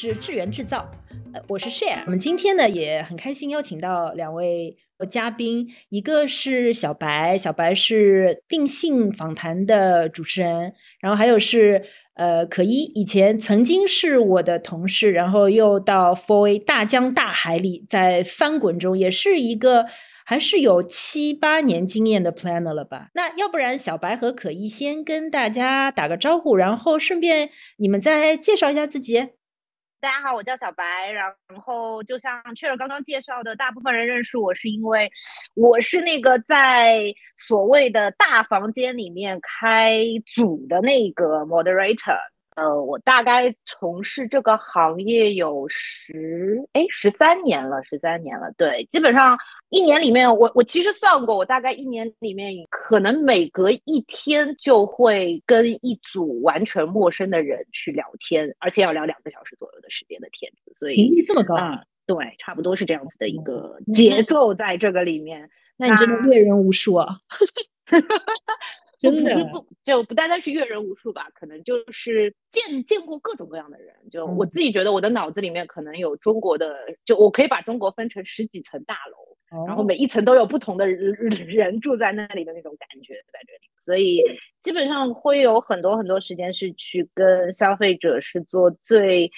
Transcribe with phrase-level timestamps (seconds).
[0.00, 0.88] 是智源制造，
[1.34, 2.04] 呃，我是 Share。
[2.04, 4.76] 我们今天呢也很开心邀请到两位
[5.10, 11.82] 嘉宾，一个是小白，小白是定性访谈的主持人，然后还有是
[12.14, 19.86] 呃可一，以前曾经是我的同事，然后又到 For A 大江大海里在翻滚中，也是一个
[20.24, 23.08] 还是有七八年经验的 planner 了吧？
[23.14, 29.30] 那要不然小白和可一先跟大家打个招呼，然后顺便你们再介绍一下自己。
[30.00, 31.10] 大家好，我叫小白。
[31.10, 35.10] 然后就像 c h e r 刚刚介绍的，大部分人认识我是因为
[35.54, 37.02] 我是那个在
[37.36, 42.16] 所谓的大房间里面开组的那个 moderator。
[42.58, 48.52] 呃，我大概从事这个行业有十哎十三年了，十三年了。
[48.56, 61.84] 对，基本上一年里面，我我其实算过，我大概一年里面可能每隔一天就会跟一组完全陌生的人去聊天，而且要聊两个小时左右的时间的天，所以频率这么高啊？
[62.06, 65.48] 对，差不多是这样子的一个节奏在这个里面。
[65.76, 67.06] 那你真的阅人无数啊！
[68.98, 73.94] 真的不就不单单是阅人无数吧，可能就是见见过各种各样的人。
[74.10, 83.70] 就我自己觉得，我的脑子里面可能有中国的，就我可以把中国分成十几层大楼，然后每一层都有不同的 人住在那里的那种感觉在这里。
[83.78, 84.22] 所以
[84.62, 89.30] 基本上会有很多很多时间是去跟消费者是做最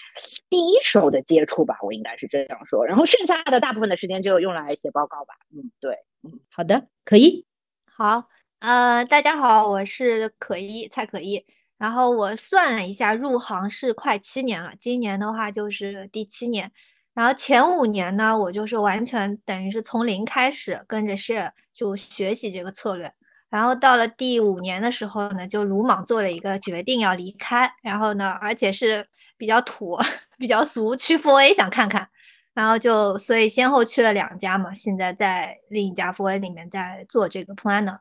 [0.49, 2.87] 第一手的接触吧，我应该是这样说。
[2.87, 5.35] 然后剩下的大部分的时间就用来写报告吧。
[5.55, 7.45] 嗯，对，嗯，好的，可以，
[7.85, 8.25] 好。
[8.61, 11.47] 呃，大家好，我是可一蔡可一。
[11.79, 16.71] 然后我算了一下，入行是快七年了，今年的话就是第七年。
[17.15, 23.15] 然后前五年呢，我就是完全等于是从零开始跟着 Share 就学习这个策略。
[23.49, 27.73] 然后到了第五年的时候呢，就鲁莽做了一个决定要离开。
[27.83, 29.97] 然后呢，而且是比较土、
[30.37, 32.09] 比较俗，去 For A 想看看。
[32.53, 38.01] 然后就所以先后去了两家嘛，现在在另一家 For A 里面在做这个 Planner。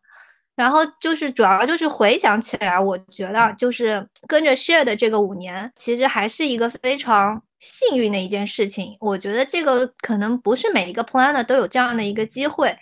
[0.60, 8.98] 然后就是主要就是回想起来，我觉得就是跟着 share 的这个五年，其实还是一个非常幸运的一件事情。
[9.00, 12.78] 我觉得这个可能不是每一个 planner 都有这样的一个机会，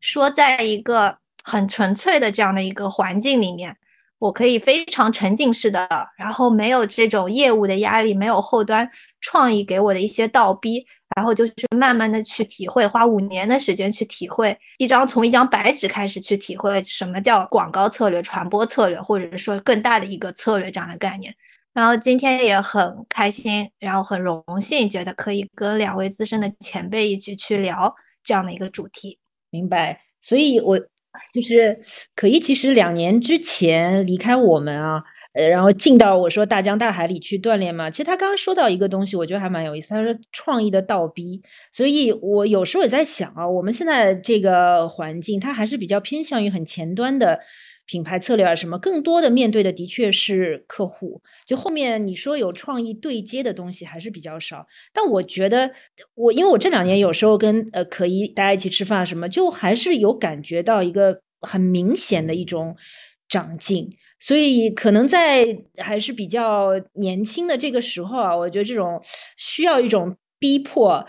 [0.00, 3.76] 说在一个很纯粹的这样的一个环境里面，
[4.18, 5.88] 我可以非常沉浸式的，
[6.18, 8.90] 然后没有这种业务的压力，没有后端
[9.20, 10.84] 创意给我的一些倒逼。
[11.20, 21.34] 然后就是慢慢的去体会，花五年的时间去体会一张从一张白纸开始去体会什么叫广告策略、传播策略，或者说更大的一个策略这样的概念。
[21.74, 27.94] 然后今天也很开心，然后很荣幸，觉得可以跟两位资深的前辈一起去聊
[28.24, 29.18] 这样的一个主题。
[29.50, 30.78] 明白，所以我
[31.34, 31.78] 就是
[32.16, 35.04] 可以，其实两年之前离开我们啊。
[35.32, 37.88] 呃，然后进到我说大江大海里去锻炼嘛。
[37.90, 39.90] 其实他刚刚说到一个东西，我觉得还蛮有意思。
[39.90, 41.40] 他说创意的倒逼，
[41.72, 47.38] 所以我有时候也在想啊，我们现在这个环境，它还是比较偏向于很前端的
[47.86, 51.22] 品牌策略啊什么，更多的面对的的确是客户。
[51.46, 54.66] 就后面你说有创意对接的东西还是比较少。
[54.92, 55.70] 但我觉得
[56.14, 62.76] 我因为我这两年有时候跟呃可以大家一起吃饭什么，就还是有感觉到一个很明显的一种
[63.28, 63.88] 长进。
[64.20, 69.00] 所以，可能在还是比较年轻的这个时候啊，我觉得这种
[69.36, 71.04] 需要一种逼迫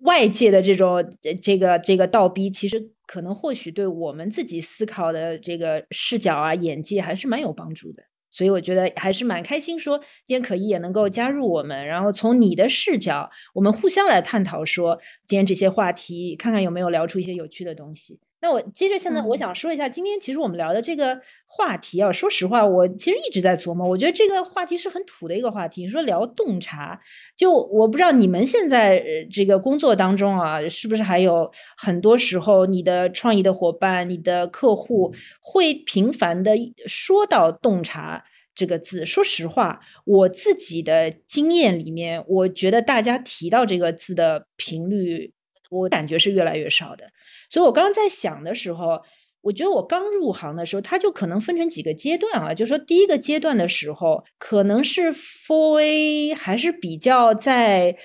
[0.00, 1.04] 外界的这种
[1.42, 8.02] 这个这个倒逼，其实可能或许对我们自己思考的这个视角啊、眼界还是蛮有帮助的。
[8.30, 18.18] 所以，我觉得还是蛮开心，说今天可一也能够加入我们，然后从你的视角，我们互相来探讨说今天这些话题，看看有没有聊出一些有趣的东西。
[18.44, 25.80] 那我接着现在我想说一下，今天其实我们聊的这个话题啊，说实话，我其实一直在琢磨，我觉得这个话题是很土的一个话题。
[25.80, 27.00] 你说聊洞察，
[27.34, 29.02] 就我不知道你们现在
[29.32, 36.54] 这个工作当中啊，是不是还有很多时候，你的创意的伙伴、你的客户会频繁的
[36.86, 38.24] 说到洞察
[38.54, 39.06] 这个字？
[39.06, 45.33] 说实话，我自己的经验里面，我觉得大家提到这个字的频率。
[45.82, 47.06] 我感觉是越来越少的，
[47.50, 49.00] 所以我刚刚在想的时候，
[49.40, 52.54] 我觉得我刚入行的时候，它就可能分成几个阶段啊。
[52.54, 57.96] 就是说第一个阶段的时候，可能是 Four A 还是比较在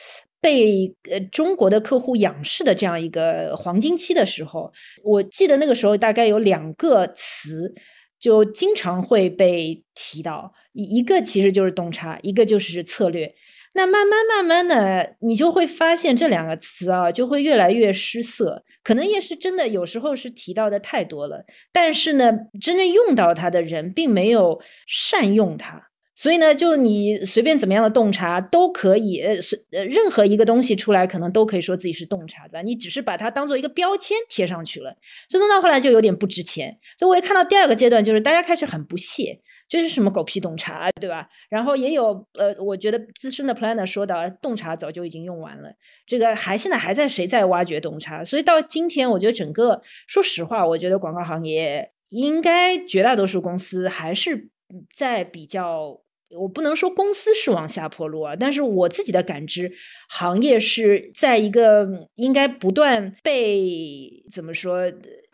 [0.41, 4.71] 被呃中国的客户仰视的这样一个黄金期的时候，
[5.03, 7.73] 我记得那个时候大概有两个词
[8.19, 13.33] 就经常会被提到，一一个其实就是洞察，一个就是策略。
[13.73, 18.63] 那慢慢慢慢的，你就会发现这两个词啊，就会越来越失色。
[18.83, 25.89] 可能也是真的，有时候是提到的太多了，但是呢，真正用到它的人并没有善用它。
[26.15, 32.61] 所以呢，就你随便怎么样的洞察都可以，呃，随呃，任何一个东西出来，可能都可以说自己是洞察，对吧？
[32.61, 34.97] 你只是把它当做一个标签贴上去了，
[35.29, 36.77] 所以弄到后来就有点不值钱。
[36.97, 39.39] 所以我也看到第二个阶段，就是大家开始很不屑，
[39.69, 41.29] 这是什么狗屁洞察，对吧？
[41.47, 45.71] 然后也有，呃，我觉得资深的 planner 说到，洞察早就已经用完了，
[46.07, 48.23] 这个还现在还在谁在挖掘洞察？
[48.23, 54.49] 所以到今天，我觉得整个，说实话，我觉得广告行业应该绝大多数公司还是
[54.93, 56.01] 在比较。
[56.37, 59.71] 我不能说公司是往下坡路啊，但是我自己的感知，
[60.09, 64.83] 行业是在一个应该不断被怎么说，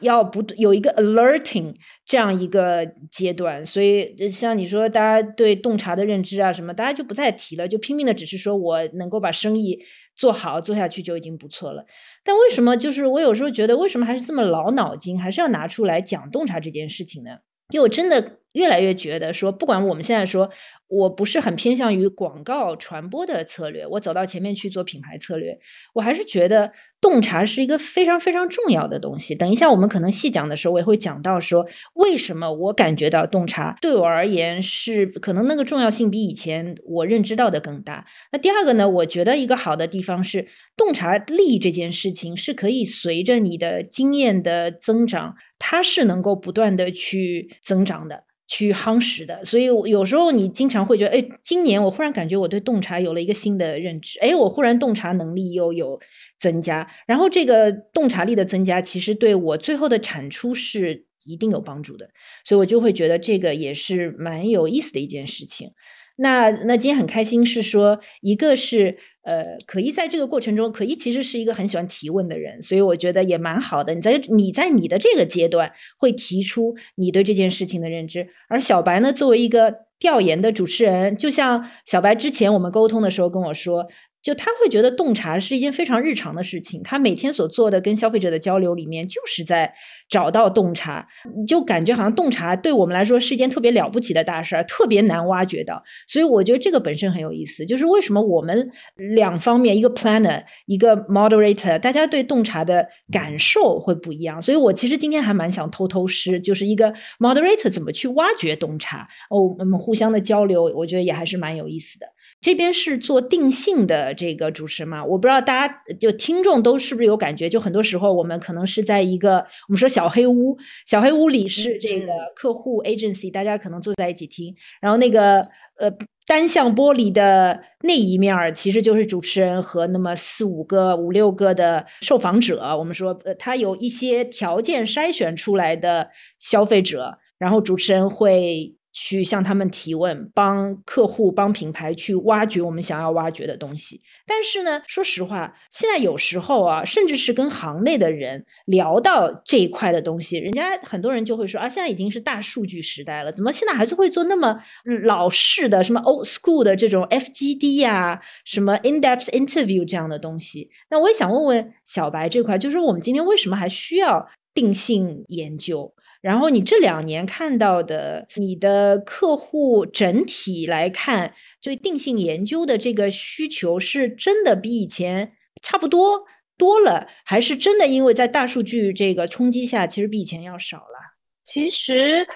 [0.02, 1.74] 要不有一个 alerting
[2.06, 9.80] 这样一个阶段，所以像你说，大家对洞察的认知啊什么，大家就不再提了，就拼命的只是说我能够把生意
[10.16, 11.86] 做好做下去就已经不错了。
[12.24, 17.38] 但为什么就是我有时候觉得，为什么还是这么老脑筋，还是要拿出来讲洞察这件事情呢？
[17.70, 18.40] 因为我真的。
[18.56, 20.50] 越来越觉得说，不管我们现在说，
[20.88, 25.60] 我不是很偏向于广告传播的策略，我走到前面去做品牌策略，
[25.94, 26.72] 我还是觉得
[27.02, 29.36] 洞察是一个非常非常重要的东西。
[29.36, 38.06] 等一下我们可能细讲的时候，我也会讲到说，为什么我感觉到洞察对我而言是可能那个重要性比以前我认知到的更大。
[38.32, 40.48] 那第二个呢，我觉得一个好的地方是，
[40.78, 48.24] 洞察力这件事情是可以随着你的经验的增长，它是能够不断的去增长的。
[48.48, 56.00] 去夯实的，所以有时候你经常会觉得，哎，今年我忽然感觉我对洞察有了一个新的认知，哎，我忽然洞察能力又有
[56.40, 62.10] 增加，然后这个洞察力的增加，其实对我最后的产出是一定有帮助的，
[62.44, 65.72] 所以我就会觉得这个也是蛮有意思的一件事情。
[66.18, 73.94] 那那今天很开心，是说一个是呃，可一在这个过程中，可一其实是一个很喜欢提问的人，所以我觉得也蛮好的。
[73.94, 83.88] 你在你在你的这个阶段会提出你对这件事情的认知，而小白呢，作为一个调研的主持人，就像小白之前我们沟通的时候跟我说。
[84.26, 89.72] 就他会觉得洞察是一件非常日常的事情，他每天所做的跟消费者的交流里面，就是在
[90.10, 91.08] 找到洞察，
[91.48, 95.84] 就感觉好像洞察对我们来说是一件特别了不起的大事儿，特别难挖掘到。
[96.08, 98.68] 所以我觉得这个本身很有意思，就是为什么我们
[99.14, 104.42] 两方面，一个 planner，一个 moderator，大家对洞察的感受会不一样。
[104.42, 112.08] 所以我其实今天还蛮想偷偷师，就是一个 moderator 怎么去挖掘洞察哦，我们互相的交流，我觉得也还是蛮有意思的。
[112.42, 115.04] 这边是做定性的这个主持嘛？
[115.04, 117.50] 我不知道大家就听众都是不是有感觉？
[117.50, 119.38] 就很多时候我们可能是在一个
[119.68, 120.56] 我们说小黑屋，
[120.86, 125.40] 小黑屋里是这个客户 agency，大家可能坐在一起听，然后那个
[125.80, 125.92] 呃
[126.28, 132.62] 单向玻璃的那一面儿其实就是主持人和那么四五个、五六个的受访者。
[132.78, 138.76] 我们说呃，他有一些条件筛选出来的消费者，然后主持人会。
[138.98, 144.02] 去向他们提问，帮客户、帮品牌去挖掘我们想要挖掘的东西。
[144.26, 154.58] 但是呢，说实话，现在有时候啊，甚至是跟行内的人聊到这一块的东西，人家很多人就会说啊，现在已经是大数据时代了，怎么现在还是会做那么
[155.04, 160.70] 老式的、什么 old school 的这种 FGD 呀、什么 in-depth interview 这样的东西？
[160.90, 165.94] 那我也想问问小白这块，就是我们今天为什么还需要定性研究？
[166.26, 176.26] 然后你这两年看到的，你的客户整体来看，对定性研究的这个需求是真的比以前差不多
[176.58, 180.98] 多了，还是真的因为在大数据这个冲击下，其实比以前要少了？
[181.46, 182.28] 其实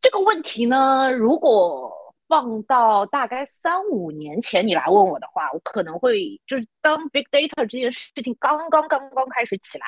[0.00, 1.90] 这个问题呢，如果
[2.28, 9.86] 放到大概三五年前你来问我的话，我可能会就是当 big data 这件事情刚刚刚刚开始起来。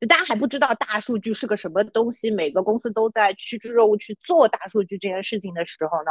[0.00, 6.10] 就大家还不知道大数据是个什么东西，每个公司都在趋之若鹜去做大数据这件事情的时候呢，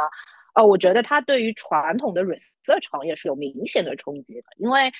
[0.54, 4.92] 呃，我觉得它对于传统的 research 行业是有明显的冲击的，因为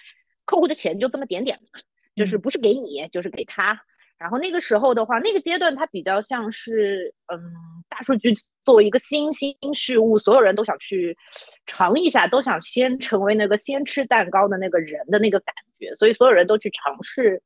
[0.44, 1.80] 客户的钱就这么点点嘛，
[2.14, 3.82] 就是不是给你就是给他。
[4.18, 7.38] 然后那个时候的话，那个阶段它比较像是，嗯，
[7.88, 8.32] 大数据
[8.64, 11.18] 作为一个新兴事物，所有人都想去
[11.66, 17.42] 尝一下，都想先成为那个先吃蛋糕的那个人的那个感觉，所以所有人都去尝试。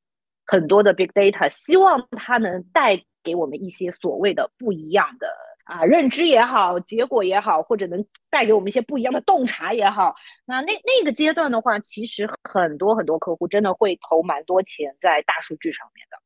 [0.50, 5.28] 很多的 big data，希望它能带给我们一些所谓的不一样的
[5.62, 10.16] 啊认知也好，结果也好，或者能带给我们一些不一样的洞察也好。
[10.44, 16.16] 那那那个阶段的话，其实很多很多客户真的会投蛮多钱在大数据上面的。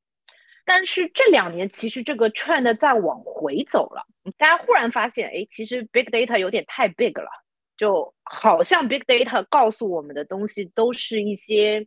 [0.64, 4.06] 但是这两年其实这个 trend 在往回走了，
[4.38, 7.28] 大家忽然发现，哎，其实 big data 有点太 big 了，
[7.76, 11.86] 就好像 big data 告诉我们的东西都是一些。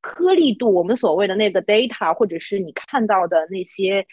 [0.00, 4.06] 颗粒度，我们所谓的那个 data，或者是你看到的那些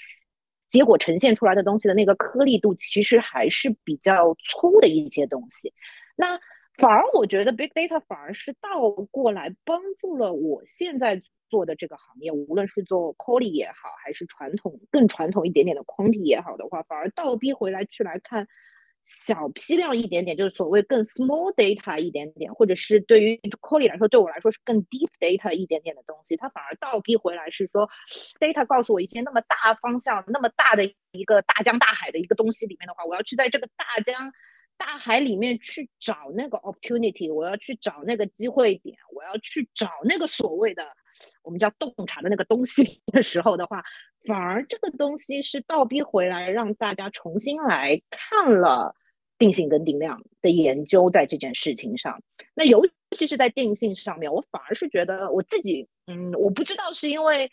[0.67, 5.73] 结果呈现出来的东西的那个颗粒度，其实还是比较粗的一些东西。
[6.15, 6.39] 那
[6.77, 18.47] 反而我觉得 big data 反而是倒过来帮助了我现在做的这个行业，无论是做 quality 也好，还是传统更传统一点点的 quantity 也好的话，反而倒逼回来去来看。
[19.07, 27.89] 小批量一点点，就是所谓更 small data 一点点，或者是对于 Colly 来说，对我来说是更 deep data 一点点的东西，它反而倒逼回来是说
[28.37, 30.83] ，data 告诉我一些那么大方向、那么大的
[31.13, 34.33] 一个大江大海的一个东西里面的话，我要去在这个大江
[34.77, 40.85] 大海里面去找那个 opportunity，我要去找那个机会点，我要去找那个所谓的
[41.43, 42.83] 我们叫洞察的那个东西
[43.13, 43.83] 的时候的话。
[44.25, 48.93] 反而这个东西是倒逼回来，让大家重新来看了
[49.37, 52.21] 定性跟定量的研究在这件事情上。
[52.53, 57.49] 那尤其是在定性上面，我反而是觉得我自己，嗯，我不知道是因为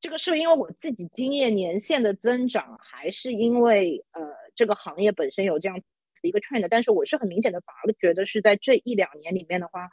[0.00, 4.22] 这个是因为我自己经验年限的增长，还是因为呃
[4.54, 6.64] 这个行业本身有这样的一个 trend。
[6.70, 9.88] 但是我是很明显的，反而觉得是在这一两年里面的话，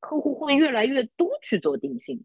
[0.00, 2.24] 客户会越来越多去做定性。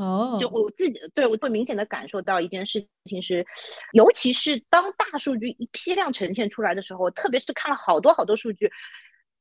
[0.00, 3.46] 哦，就我自己对我会明显的感受到一件事情是，
[3.92, 8.72] 尤其是当大数据一批量呈现出来的时候，特别是看了好多好多数据，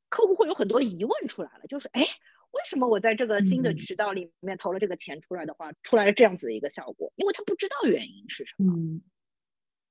[0.09, 7.13] 客户会有很多疑问出来了，就是哎，为什么我在这个新的渠道里面投了这个钱出来的话，出来了这样子的一个效果？
[7.15, 8.73] 因为他不知道原因是什么，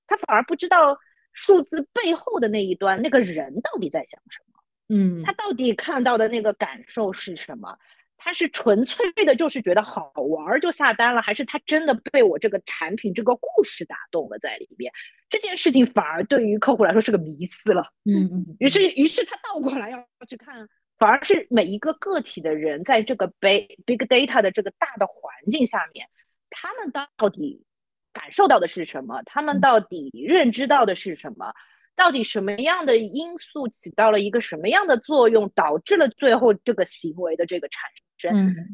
[0.07, 0.99] 他反而不知道
[1.33, 4.63] 数字背后的那一端那个人到底在想什么，
[4.95, 7.79] 嗯，他到底看到的那个感受是什么？
[8.19, 14.93] 他是纯粹的，就是觉得好玩就下单了，还是他真的被我这个产品这个故事打动了在里边？
[15.31, 17.93] 这件事情反而对于客户来说是个迷思了。
[18.05, 18.57] 嗯嗯。
[18.59, 26.09] 于是，于是他倒过来要去看，反而是每一个个体的人在这个 big big data 的这个大的环境下面，
[26.51, 27.65] 他们到底
[28.13, 29.23] 感受到的是什么？
[29.25, 31.53] 他们到底认知到的是什么？
[31.95, 38.07] 到底什么样的因素起到了一个什么样的作用，导致了最后这个行为的这个产生，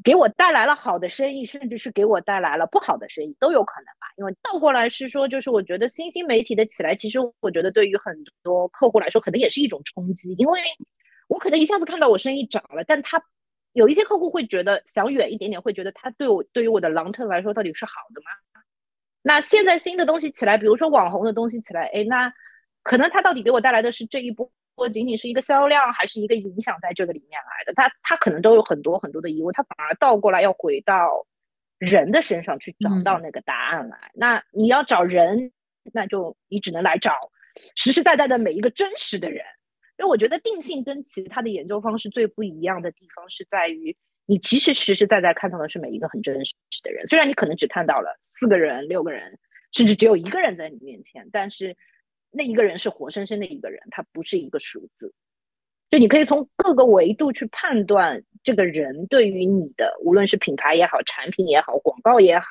[0.02, 4.06] 给我带来了好的生意，甚至是给我带来了不好的生意都有可能吧？
[4.16, 10.60] 因为倒过来是说，就是我觉得新兴媒体的起来，其实我觉得对于很多客户来说，可能也是一种冲击，因为
[11.28, 13.22] 我可能一下子看到我生意涨了，但他
[13.72, 18.62] 有一些客户会觉得想远一点点，会觉得他对我对于我的 long term 来说到底是好的吗？
[19.22, 22.32] 那现在新的东西起来，比如说网红的东西起来，哎，那。
[22.86, 27.72] 可能它到底给我带来的是这一波，或仅仅是一个销量，还是一个影响在这个里面来的？
[27.74, 31.26] 他他可能都有很多很多的疑问，他反而倒过来要回到
[31.78, 34.10] 人的身上去找到那个答案来。
[34.14, 35.52] 那你要找人，
[35.92, 37.12] 那就你只能来找
[37.76, 39.44] 实实在在的每一个真实的人。
[39.98, 47.06] 因为我觉得定性跟其他的研究方式最不一样的地方是在于，你其实实实在在看到的是每一个很真实的人。
[47.06, 49.38] 虽然你可能只看到了四个人、六个人，
[49.70, 51.76] 甚至只有一个人在你面前，但是。
[52.34, 55.14] 那一个人是活生生的一个人，他不是一个数字。
[55.90, 62.46] 就你可以从各个维度去判断这个人对于你的，无论是品牌也好、产品也好、广告也好，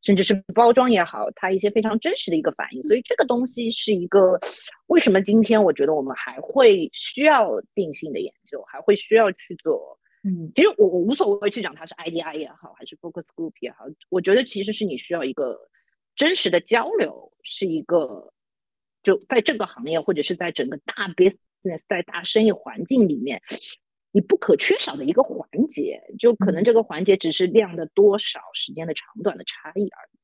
[0.00, 2.82] 甚至是包装也好，他一些非常真实的一个反应。
[2.84, 4.38] 所以这个东西是一个
[4.86, 9.98] 为什么今天我觉得我们还会需要定性的研究，还会需要去做。
[10.22, 15.58] 嗯，其实我我无所谓去讲它是 IDI 也好，还是 Focus Group 也好，我觉得其实是你需要一个
[16.14, 18.32] 真实的交流，是一个。
[19.08, 23.40] 就在这个行业，或者是在整个大 business 在大生意环境里面，
[24.12, 30.17] 你不可缺少的一个环节，就可能这个环节只是量的多少、时间的长短的差异而已。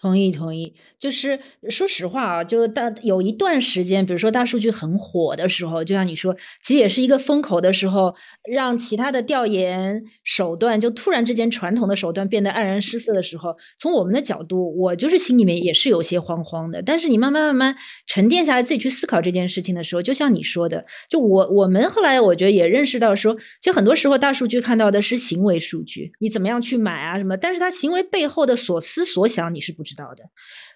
[0.00, 0.72] 同意，同意。
[0.96, 1.38] 就是
[1.68, 8.14] 说实话啊，就大有一段时间，比如说大数据很火的时候，就像你说，其实也是一个风口的时候，
[8.48, 16.80] 让其他的调研手段就突然之间传统的手段变得黯然失色的时候，从我们的角度，我就是心里面也是有些慌慌的。
[16.80, 17.76] 但是你慢慢慢慢
[18.06, 29.87] 沉淀下来，自己去思考这件事情的时候，就像你说的，就我我们后来我觉得也认识到说，就很多时候大数据看到的是行为数据，你怎么样去买啊什么，但是他行为背后的所思所想你是不。
[29.88, 30.24] 知道的，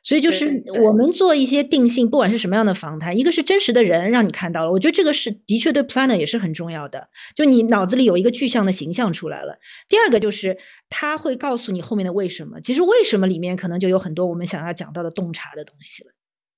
[0.02, 9.58] 所以就是我们做一些定性，不管是什么样的访谈，一个是真实的人让你看到了，我觉得这个是的确对 planner 也是很重要的，就你脑子里有一个具象的形象出来了。
[9.88, 10.56] 第二个就是
[10.88, 16.10] 他会告诉你后面的为什么，其实为什么里面可能就有很多我们想要讲到的洞察的东西了，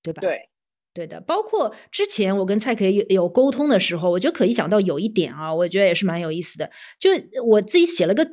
[0.03, 0.21] 对吧？
[0.21, 0.49] 对。
[0.95, 6.71] 对的，包括之前我跟蔡可以有沟通的时候，我觉得可以讲到有一点啊，我觉得也是蛮有意思的。
[7.01, 7.11] 就
[7.45, 8.25] 我自己写了个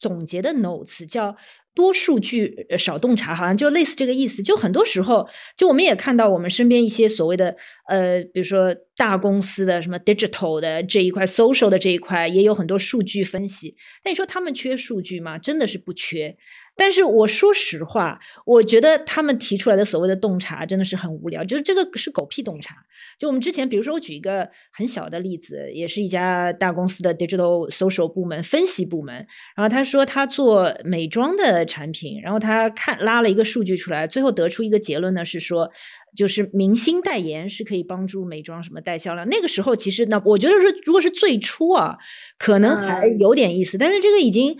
[0.00, 1.36] 总结的 notes，叫
[1.74, 4.42] 多数据少洞察，好像就类似这个意思。
[4.42, 7.54] 就很多时候，就我们也看到我们身边一些所谓的
[7.88, 13.76] 呃，比如说大公司的什么 digital 的这一块，social 的这一块，也有很多数据分析。
[14.02, 15.36] 但你说他们缺数据吗？
[15.36, 16.38] 真的是不缺。
[16.78, 22.76] 但是我说实话，我觉得他们提出来的所谓的洞察真的是很无聊，就是这个是狗屁洞察。
[23.18, 29.14] 就我们之前，比如说我举一个很小的例子，也是一家大公司的 digital social 部门分析部门，
[29.56, 35.68] 然后他说他做美妆的产品，然后他看拉了一个数据出来，最后得出一个结论呢，是说
[36.16, 39.28] 就是明星代言是可以帮助美妆什么带销量。
[39.28, 41.98] 那个时候其实呢，我觉得是如果是最初啊，
[42.38, 44.56] 可能还有点意思，但是这个已经。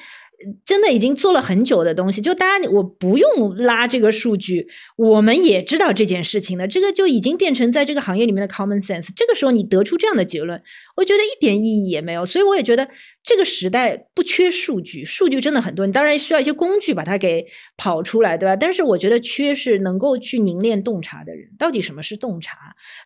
[0.64, 9.08] 真的已经做了很久的东西，就大家我不用拉这个数据，我们也知道这件事情的，这个就已经变成在这个行业里面的 common sense。
[9.16, 10.62] 这个时候你得出这样的结论，
[10.96, 12.24] 我觉得一点意义也没有。
[12.24, 12.88] 所以我也觉得
[13.24, 17.44] 这个时代不缺数据，数据真的很多，你当然需要一些工具把它给
[17.76, 18.54] 跑出来，对吧？
[18.54, 21.48] 但是我觉得缺是能够去凝练洞察的人。
[21.58, 22.56] 到底什么是洞察？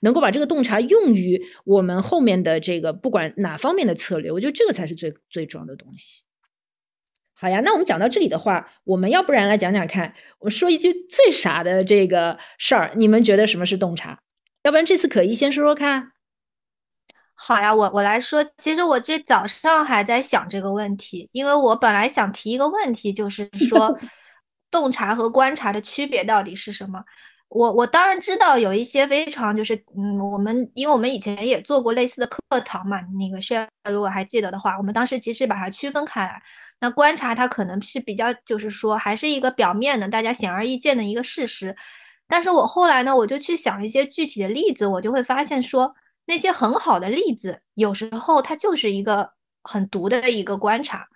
[0.03, 6.25] 能够把这个洞察用于我们后面的这个不管哪方面的策略，我觉得这个才是最最重要的东西。
[7.43, 14.21] 好呀，那我们讲到这里的话，我们要不然来讲讲看，我说一句最傻的这个事儿，你们觉得什么是洞察？
[14.63, 16.13] 要不然这次可一先说说看。
[17.35, 23.99] 好呀，我我来说，其实我这早上还在想这个问题，因为我本来想提一个问题，就是说
[24.71, 27.03] 洞察和观察的区别到底是什么？
[27.49, 36.41] 我我当然知道有一些非常就是嗯，我们因为我们以前也做过类似的课堂嘛，那个 share 如果还记得的话，我们当时其实把它区分开来。
[36.83, 41.77] 那观察它可能是比较，就是说还是一个表面的，大家显而易见的一个事实。
[42.27, 45.95] 但是我后来呢，我就去想一些具体的例子，我就会发现说，
[46.27, 49.31] 那些很好的例子，有时候它就是一个
[49.63, 51.07] 很毒的一个观察。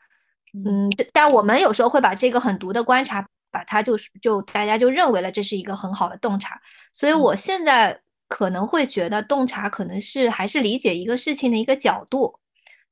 [0.54, 6.60] 嗯，但我们有时候会把这个很毒的观察，把它就是就大家就认为了这是一个很好的洞察。
[6.92, 12.38] 所以我现在可能会觉得洞察可能是还是理解一个事情的一个角度，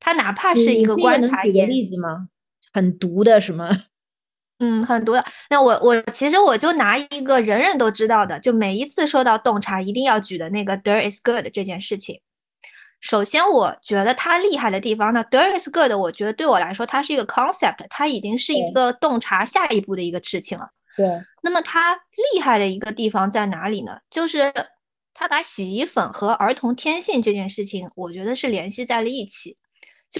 [0.01, 2.29] 它哪怕是一个观察，也例子吗？
[2.75, 3.71] 很毒的什么？
[4.61, 5.25] 嗯，很毒的。
[5.51, 12.21] 那我我其实我就拿一个人人都知道的，就每一次说到洞察一定要举的那个 “there is good” 这件事情。
[13.01, 20.71] 首先，我觉得它厉害的地方呢，“there is good”，我觉得对我来说它是一个 concept，它已经是一个洞察下一步的一个事情了。
[20.97, 21.07] 对。
[21.43, 21.95] 那么它
[22.35, 23.99] 厉害的一个地方在哪里呢？
[24.09, 24.53] 就是
[25.13, 29.57] 它把洗衣粉和儿童天性这件事情，我觉得是联系在了一起。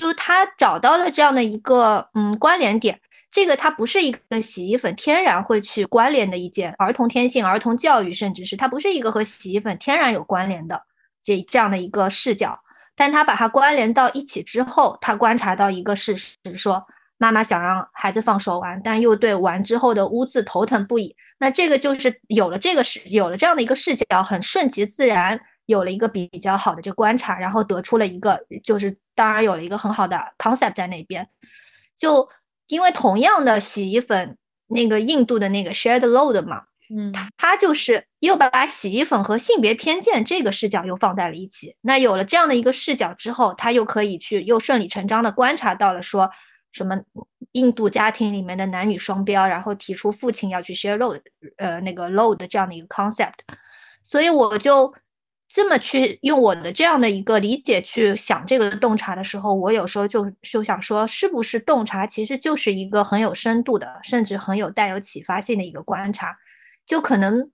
[0.01, 10.83] 就他找到了这样的一个嗯关联点，这个它不是一个洗衣粉天然会去关联的一件儿童天性、儿童教育，甚至是它不是一个和洗衣粉天然有关联的
[11.23, 12.59] 这这样的一个视角，
[12.97, 16.83] 但他把它关联到一起之后，他观察到一个事实，说
[17.17, 25.41] 妈妈想让孩子放手玩，但又对玩之后的污渍头疼不已，那这个就是有了这个视有了这样的一个视角，很顺其自然。
[25.67, 31.29] 有了一个比较好的这观察，然后得出了一个，就是当然有了一个很好的 concept 在那边。
[31.97, 32.29] 就
[32.67, 41.77] 因为同样的洗衣粉，那个印度的那个 shared load 嘛，嗯，它就是又把洗衣粉和性别偏见这个视角又放在了一起。
[41.81, 46.31] 那有了这样的一个视角之后，他又可以去又顺理成章的观察到了说
[46.73, 47.01] 什么
[47.53, 51.21] 印度家庭里面的男女双标，然后提出父亲要去 share load，
[51.59, 53.35] 呃，那个 load 这样的一个 concept。
[54.03, 54.93] 所以我就。
[55.55, 66.37] 这么去用我的这样的一个理解去想这个洞察的时候，我有时候就就想说，是不是洞察其实就是一个很有深度的，甚至很有带有启发性的一个观察？
[66.85, 67.53] 就可能，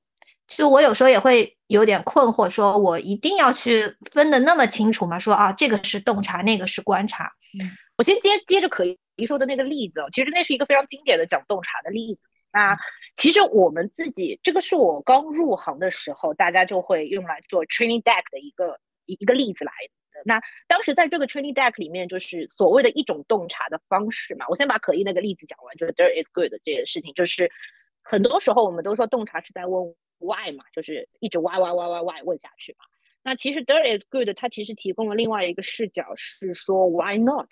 [0.48, 5.18] 就我有时候也会有点困惑，说我一定要去分的那么清楚吗？
[5.18, 7.30] 说啊，这个是洞察，那个是观察。
[7.60, 12.20] 嗯，我先接接着可以说的那个例子，其实那是一个非常经典的讲洞察的例子。
[12.52, 12.76] 那
[13.16, 19.72] 其实我们自己，这个是我刚入行的时候，大家就会用来做 training deck 的一个一一个例子来
[20.12, 20.22] 的。
[20.24, 24.46] 那当时在这个 training deck 里面，就是所谓的一种洞察的方式嘛。
[24.48, 27.50] 我先把可意那个例子讲完，就是 there is good 这件事情，就是
[28.02, 32.84] 很多时候我们都说洞察是在问 why 嘛，就是一直 why why why why why 问下去嘛。
[33.22, 37.48] 那其实 there is good 它其实提供了另外一个视角，是说 why not。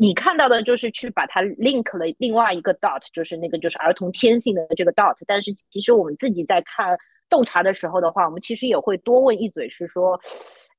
[0.00, 5.14] 你看到的就是去把它 link 了另外一个 dot，就是那个就是儿童天性的这个 dot。
[5.26, 6.96] 但是其实我们自己在看
[7.28, 10.18] 洞察的时候的话，我们其实也会多问一嘴，是说，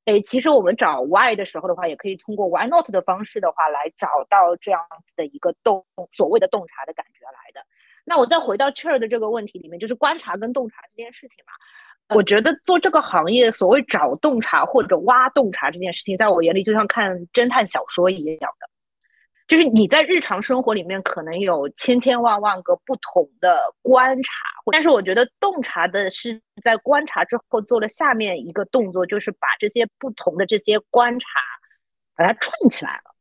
[0.06, 7.64] 哎，其实我们找 why 的时候的话，也可以通过 why not 的方式的话来找到这样子的一个洞，所谓的洞察的感觉来的。
[8.04, 18.71] 那我再回到 c h e r 的这个问题里面，就是观察跟洞察这件事情嘛，我觉得做这个行业，所谓找洞察或者挖洞察这件事情，在我眼里就像看侦探小说一样的。
[19.52, 24.32] 就是你在日常生活里面可能有千千万万个不同的观察，
[24.72, 31.28] 但是我觉得洞察的是在观察之后做了下面一个动作，就是把这些不同的这些观察
[32.16, 33.14] 把它串起来了，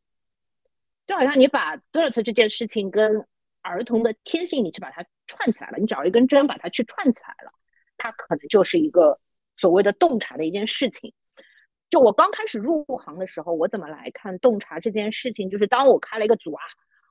[1.06, 3.28] 就好像你把 dirt 这件事情跟
[3.62, 7.52] 儿童的天性，你去把它串起来了，你找一根针把它去串起来了，
[7.98, 9.20] 它可能就是一个
[9.58, 11.13] 所谓的洞察的一件事情。
[11.92, 15.50] 就我刚开始入行的时候，我怎么来看洞察这件事情？
[15.50, 16.64] 就是当我开了一个组啊，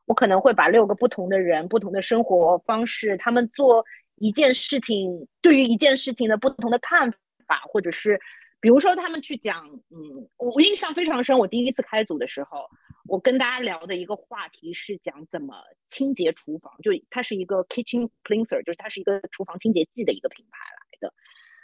[0.06, 3.84] 我可能会把六个不同的人、不同的生活方式，他们做
[4.16, 7.12] 一件事情，对于一件事情的不同的看
[7.46, 8.18] 法，或者是
[8.58, 12.70] 比如说他们去讲，嗯，我印象非常深，我第一次开组的时候，
[13.06, 21.12] 我跟大家聊的一个话题是讲怎么清洁厨房，就它是一个 kitchen cleanser，就是它是一个厨房清洁剂的一个品牌来的。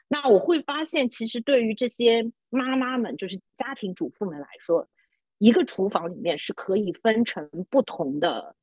[0.08, 4.88] 那我会发现，其实对于这些妈妈们，就是家庭主妇们来说，
[5.38, 8.54] 一个厨房里面是可以分成不同的、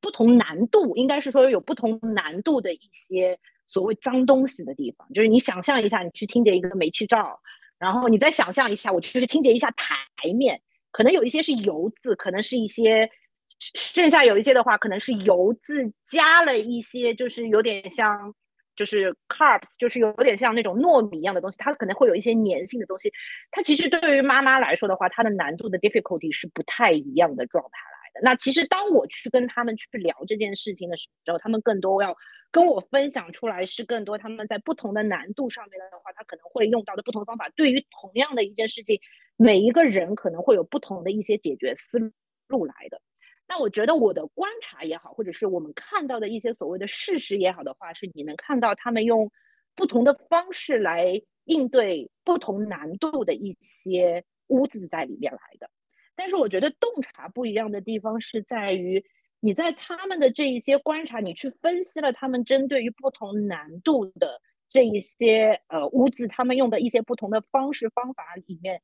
[0.00, 5.06] 不同难度，应该是说有不同难度的一些所谓脏东西的地方。
[5.12, 7.40] 就是你想象一下，你去清洁一个煤气灶，
[7.78, 9.96] 然后你再想象一下，我就是清洁一下台
[10.34, 13.10] 面，可能有一些是油渍，可能是一些，
[13.58, 18.34] 剩下有一些的话，可能是油渍加了一些，就是有点像。
[18.76, 23.12] 就是 carbs，就是有点像那种糯米一样的东西，它可能会有一些粘性的东西。
[23.50, 28.20] 它其实对于妈妈来说的话，它的难度的 difficulty 是不太一样的状态来的。
[28.22, 32.16] 那其实当我去跟他们去聊这件事情的时候，他们更多要
[32.50, 37.48] 跟我分享出来是更多他们在不同的难度上面的话，他可能会用到的不同方法。
[37.56, 39.00] 对于同样的一件事情，
[39.36, 42.12] 每一个人可能会有不同的一些解决思
[42.48, 43.00] 路来的。
[43.46, 49.30] 那我觉得我的观察也好，或者是我们看到的一些所谓的事实也好的话，是你能看到他们用
[49.74, 55.70] 不同的方式来应对不同难度的一些污渍在里面来的。
[56.16, 59.04] 但是我觉得洞察不一样的地方是在于，
[59.40, 68.80] 你在他们的这一些观察，你去分析了他们针对于不同难度的这一些呃污渍，他们用的一些不同的方式方法里面。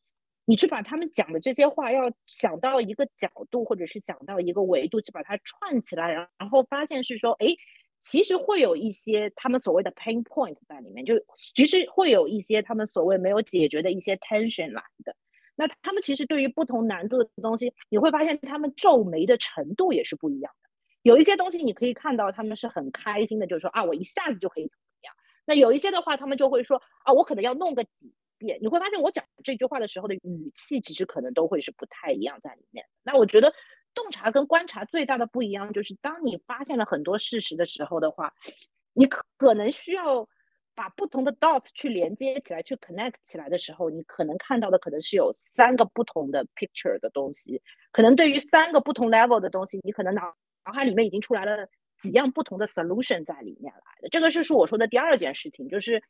[0.51, 7.47] 你去把他们讲的这些话，要想到一个角度，或者是讲到一个维度，去把它串起来，然后发现是说，哎，
[8.01, 11.15] 其实会有一些他们所谓的 pain point 在里面，就
[11.55, 15.15] 其实会有一些他们所谓没有解决的一些 tension 来的。
[15.55, 20.69] 那他们其实对于不同难度的东西，你会发现他们皱眉的程度也是不一样的。
[21.03, 25.15] 有一些东西你可以看到他们是很开心的，就是说啊，我一下子就可以怎么样。
[25.45, 28.13] 那有一些的话，他们就会说啊，我可能要弄个几。
[28.41, 32.87] 你会发现，我讲这句话的时候的语气，其实可能都会是不太一样在里面。
[33.03, 33.53] 那我觉得，
[33.95, 38.33] 洞察跟观察最大的不一样，就是当你发现了很多事实的时候的话，
[38.95, 40.27] 你可能需要
[40.75, 47.61] 把不同的 dot 去连接起来，去 connect 起来的时候，你可能看到的可能是有三个不同的 picture 的东西。
[47.93, 51.69] 可能对于三个不同 level 的东西，你可能脑脑海里面已经出来了
[52.01, 54.09] 几样不同的 solution 在里面来的。
[54.09, 56.03] 这个就是我说的第二件事情，就是。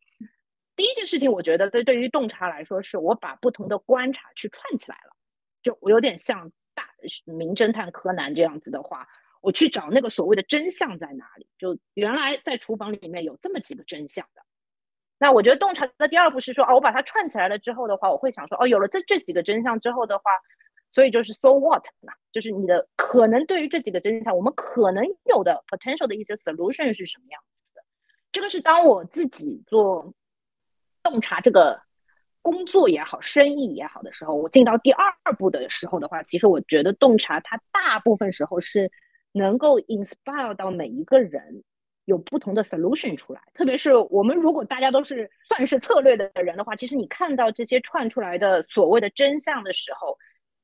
[0.77, 5.15] 第一件事情，我觉得这对于洞察来说，是我把不同的观察去串起来了，
[5.63, 6.89] 就我有点像大
[7.27, 9.07] 名侦探柯南这样子的话，
[9.43, 11.47] 我去找那个所谓的真相在哪里。
[11.59, 14.43] 就原来在厨房里面有这么几个真相的。
[15.19, 20.25] 那我觉得洞察的第二步是说，哦，我把它串起来了之后的话，我会想说，哦，有了这这几个真相之后的话，
[20.91, 22.11] 所以就是 so what 呢？
[22.33, 27.83] 就是你的可能对于这几个真相，我们可能有的 potential 的一些 solution 是什么样子的？
[28.33, 30.15] 这个是当我自己做。
[31.03, 31.83] 洞察这个
[32.43, 38.91] 工作也好，生意也好的时候，我进到第二步的时候的话，其实我觉得洞察它大部分时候是
[39.33, 41.63] 能够 inspire 到每一个人
[42.05, 43.43] 有不同的 solution 出来。
[43.55, 50.19] 特别是我们如果大家都是算是策略的人的话，其实你看到这些串出来的所谓的真相的时候。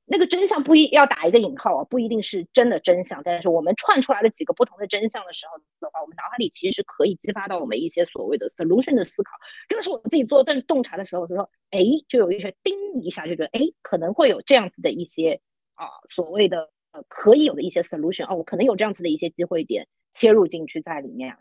[0.08, 3.22] 那个真相不一要打一个引号啊，不一定是真的真相。
[3.24, 9.32] 但是我们串出来了几个不同的真相的时候的话，我们脑海里其实可以激发到我们一些所谓的 solution 的思考。
[9.68, 15.40] 这个是我自己做洞洞察的时候，就说，哎，就有一些叮一下，就觉得，哎，可能会有这样子的一些
[15.74, 21.40] 啊，所谓的呃可以有的一些 solution 哦，我可能有这样子的一些机会点切入进去在里面了。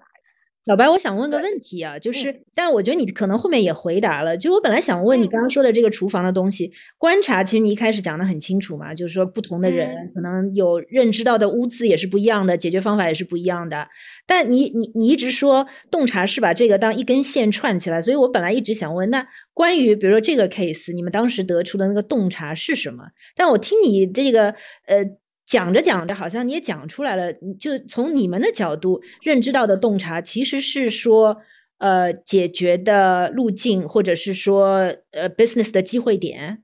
[0.66, 4.36] 小白，我想问个问题啊，就是，但我觉得你可能后面也回答了。
[4.36, 13.88] 就我本来想问你刚刚说的这个厨房的东西，观察，其实你一开始讲的很清楚嘛，就是说不同的人可能有认知到的污渍也是不一样的，解决方法也是不一样的。
[14.26, 19.24] 但你你你一直说洞察是把这个当一根线串起来，所以我本来一直想问，那
[19.54, 23.04] 关于比如说这个 case，你们当时得出的那个洞察是什么？
[23.36, 24.50] 但我听你这个
[24.88, 25.06] 呃。
[25.46, 27.32] 讲着讲着，好像你也讲出来了。
[27.60, 31.42] 就从你们的角度认知到的洞察，其实是说，
[31.78, 36.64] 呃，解决的路径，或者是说，呃，business 的机会点。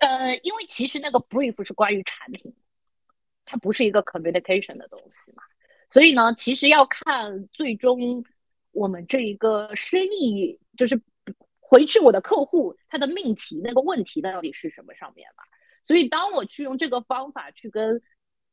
[0.00, 2.54] 呃，因为其实那个 brief 是关于产品，
[3.44, 5.42] 它不是一个 communication 的东西嘛。
[5.90, 8.22] 所以呢，其实要看最终
[8.72, 11.00] 我们这一个生意，就是
[11.58, 15.42] 回去我的客户他的命题那个问题到底是什么上面嘛。
[15.88, 18.00] 所以，当我去用这个方法去跟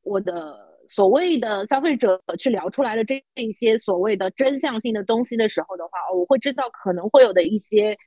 [0.01, 7.97] 我的所谓的消费者去聊出来的这一些所谓的真相性的东西的时候的话，我会知道可能会有的一些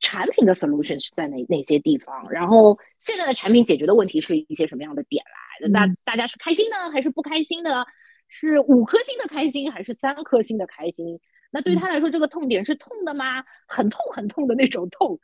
[0.00, 5.70] 产品的 solution 是在哪哪些地方，然后现在的产品解决的问题是一些什么样的点来的？
[5.70, 7.86] 那大家是开心呢还是不开心的？
[8.26, 11.20] 是五颗星的开心还是三颗星的开心？
[11.54, 13.44] 那对他来说，这个痛点是痛的吗？
[13.68, 15.20] 很痛很痛的那种痛，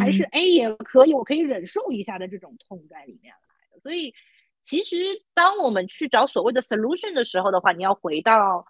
[0.00, 3.80] 还是 A 也可以，我可以忍受一下的这种痛在里面来的。
[3.82, 4.14] 所以，
[4.62, 4.96] 其实
[5.34, 8.66] 当我们去找所谓的 solution 的时候的话，你要回到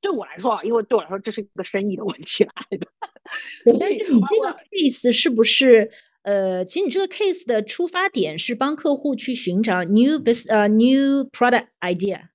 [0.00, 2.88] 对我来说啊，因为对我来说这是一个生意的问题来的。
[3.62, 5.90] 所以你这个 case 是不是
[6.22, 12.28] 呃，其实你这个 case 的出发点是帮客户去寻找 new business 呃 new product idea？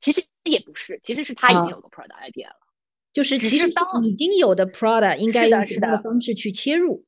[0.00, 2.56] 其实也不是，其实是他已经有个 product idea 了。
[3.18, 7.04] 就是其实当已经有的 product 应该用什么方式去切入？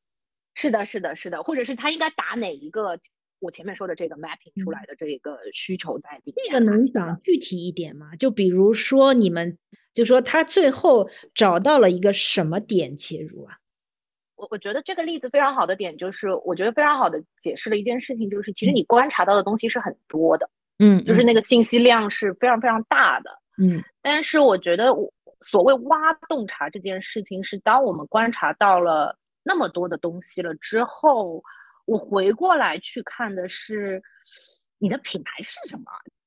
[0.54, 2.98] 是的，是的，是的，或者是他应该打哪一个
[3.38, 6.46] 我前面说的这个 mapping 出来的这个需求在里面？
[6.48, 8.16] 这个能讲具体一点吗？
[8.16, 9.56] 就比如说你们，
[9.94, 13.58] 就说他最后找到了一个什么点切入啊？
[14.34, 23.30] 我我觉得这个例子非常好的点就是，我觉得非常好的解释了一件事情，就是其实你观察到的东西是很多的，嗯，就是那个信息量是非常非常大的，
[23.62, 25.12] 嗯，但是我觉得我。
[25.40, 31.42] 所谓挖洞察这件事情，是当我们观察到了那么多的东西了之后，
[31.86, 34.02] 我回过来去看的是
[34.78, 35.84] 你的品牌是什么，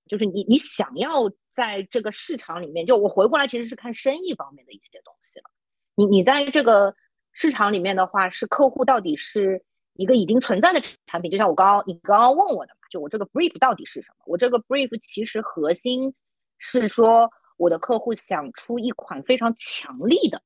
[0.08, 5.45] 就是你你想要在这个市场里面，就我回过来其实是看生意方面的一些东西了。
[5.95, 6.95] 你你在这个
[7.32, 14.23] 市场里面的话，是客户到底是一个已经存在的产品，就像我刚刚你刚刚问我的嘛，就我这个 brief 到底是什么？
[14.26, 16.15] 我这个 brief 其实核心
[16.58, 17.30] 是说。
[17.57, 20.41] 我的客户想出一款非常强力的、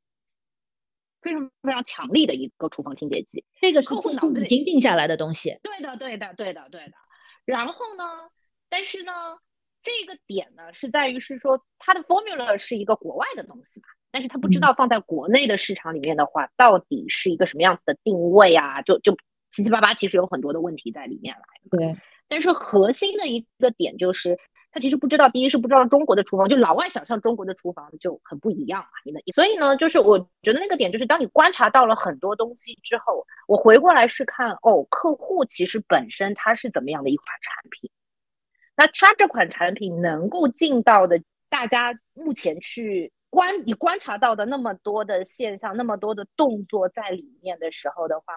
[1.21, 5.57] 非常非常强力的一个厨房清洁剂，这个是客户脑子已经定下来的东西。
[5.63, 6.91] 对的，对的，对的，对的。
[7.45, 8.03] 然后呢，
[8.69, 9.13] 但是呢，
[9.81, 18.81] 这个点呢是在于是说，它的 formula 是一个国外的东西嘛，但是他不知道放在国内的市场里面的话，到底是一个什么样子的定位啊？
[18.81, 19.17] 就就
[19.51, 21.41] 七七八八，其实有很多的问题在里面来。
[21.69, 24.37] 对，但是核心的一个点就是。
[24.77, 29.19] 他其实不知道，第一是不知道中国的厨房，就老外想象中国的厨房就很不一样嘛。
[29.33, 37.89] 所以呢，就是我觉得那个点就是，当你观察到了很多东西之后，我回过来是看哦，客户其实本身他是怎么样的一款产品，
[38.75, 48.35] 那他这款产品能够进到的大家目前去观你观察到的那么多的现象，那么多的动作在里面的时候的话，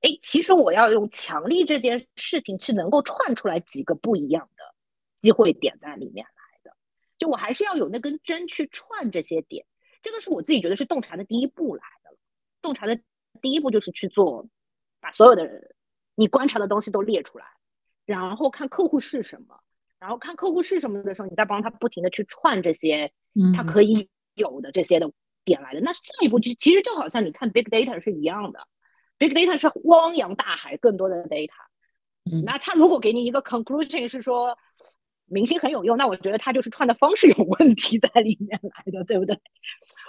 [0.00, 4.62] 哎，其实我要用强力这件事情是能够串出来几个不一样的。
[5.20, 6.76] 机会点在里面来的，
[7.18, 9.66] 就我还是要有那根针去串这些点，
[10.02, 12.16] 这个是我自己觉得是洞察的第一步来的。
[12.62, 13.00] 洞察的
[13.42, 14.48] 第一步就是去做，
[15.00, 15.74] 把所有的
[16.14, 17.44] 你观察的东西都列出来，
[18.06, 19.60] 然后看客户是什么，
[19.98, 23.12] 然后看客户是什么的时候，你再帮他不停的去串这些
[23.54, 25.12] 他可以有的这些的
[25.44, 25.80] 点来的。
[25.80, 28.66] 那下一步就其实就好像你看 big data 是一样的
[29.18, 31.52] ，big data 是汪洋大海更多的 data，
[32.44, 34.56] 那他如果给你一个 conclusion 是说。
[35.30, 39.38] 明星很有用，那我觉得他就是串的方式有问题在里面来的，对不对？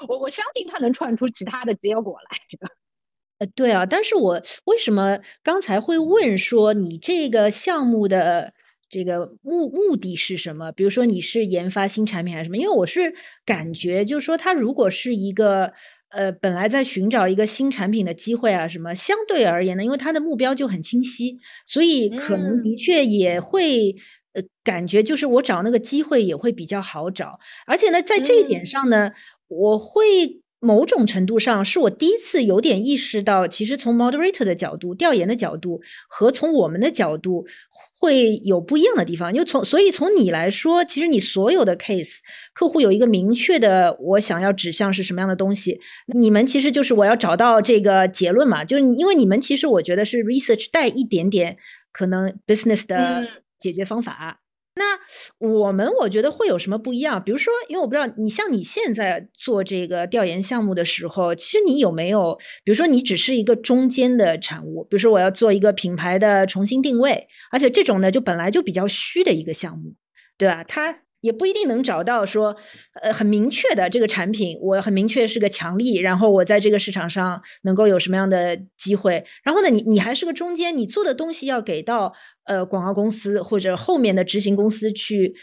[0.07, 2.67] 我我相信他能串出其他的结果来的。
[3.39, 8.53] 呃，对啊，但是我为什么刚才会问说你这个项目的
[8.89, 10.71] 这个目目的是什么？
[10.71, 12.57] 比如说你是研发新产品还是什么？
[12.57, 13.13] 因为我是
[13.45, 15.73] 感觉就是说，他如果是一个
[16.09, 23.95] 呃本来在寻找一个新产品的机会啊什么，相对而言呢，因为他的目标就很清晰，所以可能的确也会。
[24.33, 29.11] 呃，感觉就是我找那个机会也会比较好找，而且呢，在这一点上呢，
[29.47, 37.45] 我会某种程度上是我第一次有点意识到，其实从 moderator 的角度、调研的角度和从我们的角度
[37.99, 39.33] 会有不一样的地方。
[39.33, 42.19] 就从所以从你来说，其实你所有的 case
[42.53, 45.79] 客户有一个明确的我想要指向是什么样的东西，
[46.13, 51.57] 你们其实就是我要找到这个结论嘛，就是因为你们其实我觉得是 research 带一点点
[51.91, 53.27] 可能 business 的。
[53.61, 54.41] 解决方法，
[54.75, 54.99] 那
[55.37, 57.23] 我们我觉得会有什么不一样？
[57.23, 69.93] 比如说，因为我不知道你像你现在做这个调研项目的时候，其实你有没有，比如说你只是一个中间的产物，比如说我要做一个品牌的重新定位，而且这种呢就本来就比较虚的一个项目，
[70.37, 70.63] 对吧？
[70.63, 71.03] 它。
[71.21, 72.55] 也不一定能找到说，
[73.01, 79.23] 呃，很明确的这个产品，我很明确是个强力，然后我在这个市场上能够有什么样的机会。
[79.43, 82.13] 然后呢，你你还是个中间，你做的东西要给到
[82.45, 85.33] 呃广告公司或者后面的执行公司去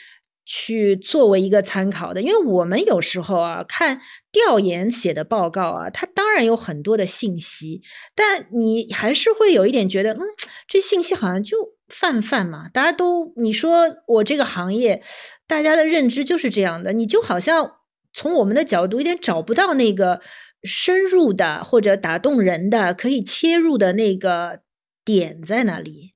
[0.44, 4.00] 去作为一个参考的，因为我们有时候啊看
[4.32, 7.82] 调研写的报告啊，它当然有很多的信息，
[8.14, 10.20] 但你还是会有一点觉得，嗯，
[10.66, 11.56] 这信息好像就
[11.88, 12.68] 泛泛嘛。
[12.68, 15.02] 大家都你说我这个行业，
[15.46, 17.76] 大家的认知就是这样的，你就好像
[18.12, 20.20] 从我们的角度有点找不到那个
[20.62, 24.60] 深入的或者打动人的可以切入的那个
[25.04, 26.14] 点在哪里。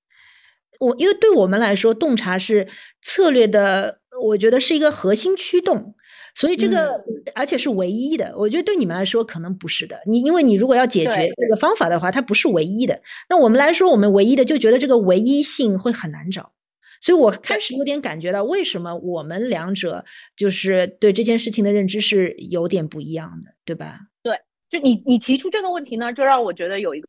[0.81, 2.69] 我因为对我们来说，洞察是
[3.01, 4.01] 策略的。
[4.25, 5.95] 我觉得是一个核心驱动，
[6.35, 8.33] 所以这个而且是唯一的。
[8.37, 10.01] 我觉得对你们来说可能不是的。
[10.07, 13.01] 你因为你如果要解决这个方法的话，它不是唯一的。
[13.29, 16.53] 那我们来说，我们唯一的就觉得这个唯一性会很难找。
[17.01, 20.05] 所以我开始有点感觉到，为什么我们两者
[20.37, 23.99] 就是对这件事情的认知是有点不一样的，对吧？
[24.23, 24.39] 对，
[24.71, 27.09] 就你你提出这个问题呢，就让我觉得有一个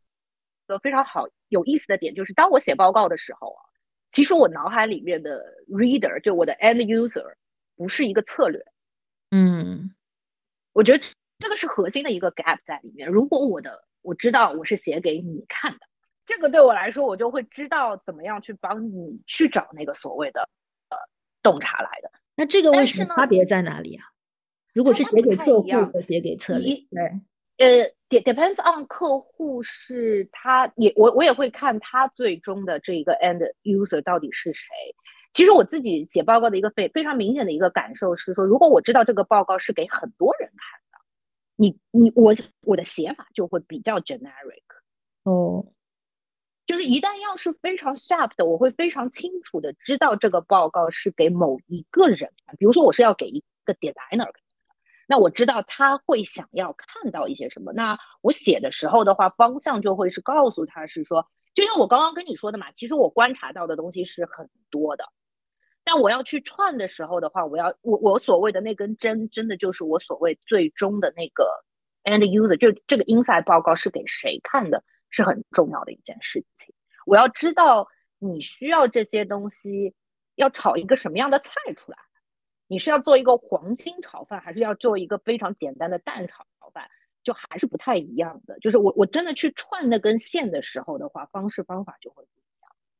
[0.79, 3.62] 非常好有意思的点，就是当我写报告的时候啊。
[4.12, 7.23] 其实我脑海里面的 reader 就我的 end user
[7.75, 8.63] 不是一个策略，
[9.36, 9.96] 嗯，
[10.74, 11.04] 我觉得
[11.39, 13.10] 这个是核心的一个 gap 在里面。
[13.10, 15.80] 如果我的我知道我是写给你看的，
[16.28, 20.48] 这个对我来说，我就会知道怎么样去帮你去找那个所谓的
[20.89, 20.98] 呃
[21.41, 22.12] 洞察来的。
[22.36, 24.06] 那这个为什么差别在哪里啊？
[24.72, 27.19] 如果是写给客户和写给策略，对。
[27.58, 34.69] 呃，depends on 客户是他也我我也会看他最终的这一个 end user 到底是谁。
[35.34, 41.06] 其实我自己写报告的一个非非常明显的一个感受是说，如果我知道这个报告是给很多人看的，
[41.56, 44.62] 你你我我的写法就会比较 generic。
[45.24, 45.65] 哦，
[46.67, 54.30] 就是一旦要是非常 sharp 的，我会非常清楚的知道这个报告是给某一个人看，比如说我是要给一个 designer。
[55.08, 57.74] 那我知道他会想要看到一些什么。
[57.74, 65.12] 那我写的时候的话，方向就会是告诉他是说，就像我刚刚跟你说的嘛，其实我观察到的东西是很多的。
[65.84, 71.63] 但我要去串的时候的话，我要我我所谓的那根针，真的就是我所谓最终的那个
[72.04, 76.74] end user，就这个 inside 报告是给谁看的，是很重要的一件事情。
[77.06, 79.93] 我要知道你需要这些东西，
[80.36, 81.98] 要炒一个什么样的菜出来。
[82.67, 86.89] 你是要做一个黄金炒饭，还是要做一个非常简单的蛋炒饭？
[87.24, 88.58] 就还是不太一样的。
[88.60, 92.26] 就是我我真的去串那根线的时候的话，方式方法就会。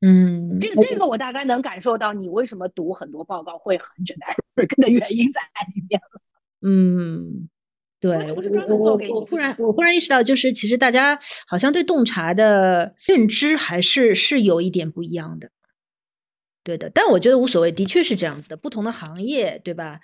[0.06, 4.36] 嗯，这个这个我大概能感受到你为什么读很多报告会很简单
[4.78, 5.40] 的原因在
[5.74, 6.22] 里面了。
[6.62, 7.48] 嗯，
[8.02, 15.52] 对，我我我忽然我忽然意识到，就是其实大家好像对洞察的认知还是是有一点不一样的。
[16.66, 18.58] 对的，但我觉得无所谓，的确是这样子的。
[18.58, 20.02] 不同的行业，对吧？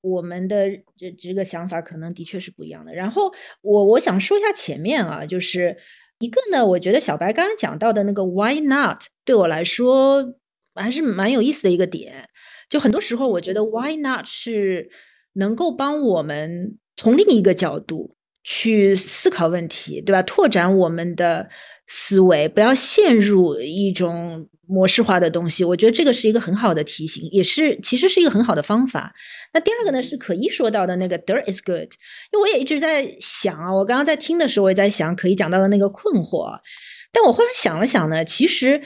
[0.00, 2.92] 我们的这这个想法可能的确是不一样的。
[2.92, 5.76] 然后我我想说一下前面啊，就是
[6.22, 10.36] 一个呢，我觉得小白刚刚讲到的那个 “why not” 对我来说
[10.72, 12.28] 还是蛮有意思的一个点。
[12.70, 14.88] 就很多时候，我觉得 “why not” 是
[15.32, 20.22] 能够帮我们从另一个角度去思考问题，对吧？
[20.22, 21.48] 拓展我们的
[21.86, 24.48] 思维，不要陷入一种。
[24.64, 29.12] 模式化的东西，我觉得这个是一个很好的提醒，也是其实是一个很好的方法。
[29.52, 31.92] 那第二个呢，是可一说到的那个 “dirt is good”，
[32.32, 36.58] 因为我也一直在想啊，我刚刚在听的时候，我也在想可一讲到的那个困惑。
[37.12, 38.80] 但我后来想了想呢，其实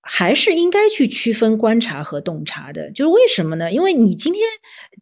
[0.00, 2.90] 还是应该去区分观察和洞察的。
[2.92, 3.70] 就是为什么呢？
[3.70, 4.42] 因为你今天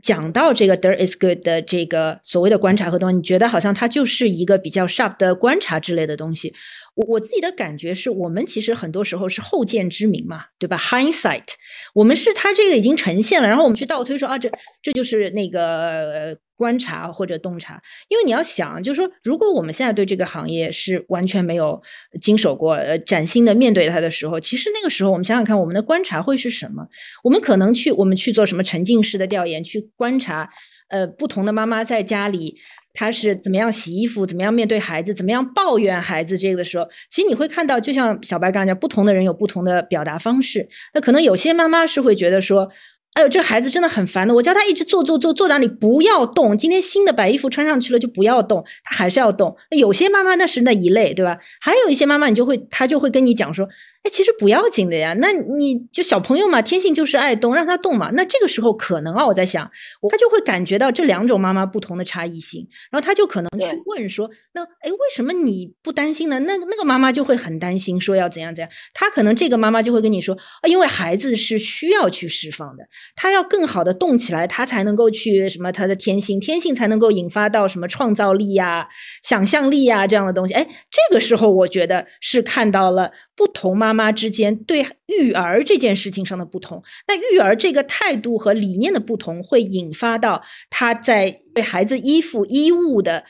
[0.04, 6.52] 讲到这个 there is good” 的这个所谓的观察和东西，你觉得好像它就是一个比较 sharp 的观察之类的东西。
[6.94, 11.46] 我我自己的感觉是我们其实很多时候是后见之明嘛，对吧？Hindsight，
[11.94, 14.50] 我们是它这个已经呈现了，然后我们去倒推说啊，这
[14.82, 17.82] 这就是那个观察或者洞察。
[18.08, 21.80] 因为你要想，就是说，如果我们现在对这个行业是完全没有
[22.20, 26.86] 经手过，呃，崭新的面对它的时候，其实那个时候我们想想看，我们的观察会是什么？
[27.22, 30.50] 我们可能去我们去做什么沉浸式的调研，去观察，
[30.88, 32.56] 呃，不同的妈妈在家里。
[32.96, 36.38] 她是怎么样洗衣服，怎么样面对孩子，怎么样抱怨孩子？
[36.38, 40.68] 这个的时候，其实你会看到，就像小白刚才讲，不同的人有不同的表达方式。
[40.92, 42.70] 那可能有些妈妈是会觉得说。
[43.14, 46.58] 哎呦，这孩子真的很烦的，我叫他一直坐坐坐坐那里不要动。
[46.58, 49.56] 今天新的白衣服穿上去了就不要动，他还是要动。
[49.70, 51.38] 有些妈妈那是那一类，对吧？
[51.60, 53.68] 还有一些妈妈，你就会他就会跟你讲说，
[54.04, 55.14] 哎，其实不要紧的呀。
[55.18, 58.10] 那你就小朋友嘛，天性就是爱动，让他动嘛。
[58.12, 59.70] 那这个时候可能啊，我在想，
[60.10, 66.38] 他就会感觉到这两种妈妈不同的差异性，然后他就可能去问说，那哎，为什么你不担心呢？
[66.40, 68.70] 那那个妈妈就会很担心，说要怎样怎样。
[68.92, 72.84] 他可能这个妈妈就会跟你说，啊，因为孩子是需要去释放的。
[73.16, 78.86] 他要更好的动起来，他才能够去什么他的天性，天性才能够引发到什么创造力呀、
[79.22, 80.52] 想象力呀这样的东西。
[80.52, 86.82] 哎，这个时候我觉得是看到了不同妈妈之间对育儿这件事情上的不同。
[87.08, 93.24] 那育儿这个态度和理念的不同，会引发到他在对孩子衣服衣物的。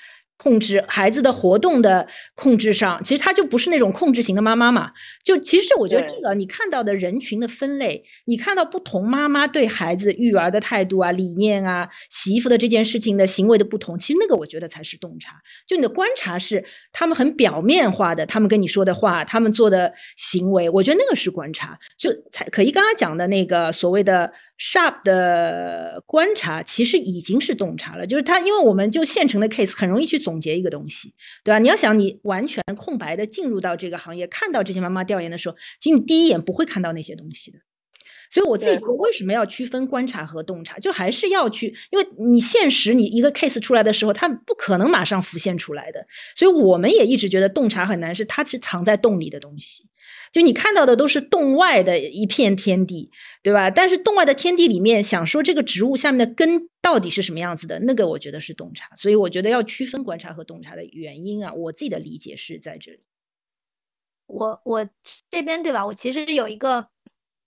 [0.44, 4.92] 控制孩子的活动的控制上，其实他就不是那种控制型的妈妈嘛。
[5.24, 15.32] 就其实我觉得这个，你看到的人群的分类，你看到不同妈妈对孩子育儿的态度啊、理念啊、洗衣服的这件事情的行为的不同，其实那个我觉得才是洞察。
[15.66, 21.78] 就你的观察是他们很表面化的，他们跟你说的话，他们做的行为，我觉得那个是观察。
[21.96, 24.30] 就才可以刚刚讲的那个所谓的。
[24.56, 31.14] sharp 的观察其实已经是洞察了，就是他，因为我们就现成的 case 很容易去总总结一个东西，
[31.44, 31.60] 对吧？
[31.60, 37.58] 你要想你完全空白的进入到这个行业，看到这些妈妈调研的时候，其实你第一眼不会看到那些东西的。
[38.30, 46.06] 所以我自己为什么要区分观察和洞察，就还是要去，因为你现实你一个 case 出来的时候，它不可能马上浮现出来的。
[46.34, 49.84] 所以我们也一直觉得洞察很难，是它是藏在洞里的东西。
[50.32, 53.10] 就你看到的都是洞外的一片天地，
[53.42, 53.70] 对吧？
[53.70, 58.94] 但是洞外的天地里面，想说这个植物下面的根到底是什么样子的，那个我觉得是洞察。
[58.96, 63.00] 所以我觉得要区分观察和洞察的原因啊，我自己的理解是在这里。
[64.26, 64.88] 我我
[65.30, 65.86] 这边对吧？
[65.86, 66.88] 我其实有一个。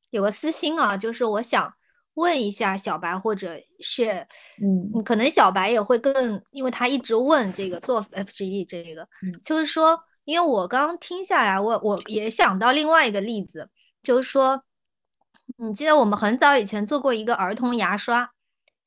[0.10, 1.74] 有个私心啊，就是我想
[2.14, 4.26] 问一下小白，或者是
[4.62, 9.08] 嗯，可能小白也会更，因为他一直问这个做 FGE 这个，
[9.44, 13.70] 就是说，因为我刚听下来，我我也想到另外一个例子，
[14.02, 14.64] 就是说，
[15.58, 18.32] 你记得我们很早以前做过一个儿童牙刷，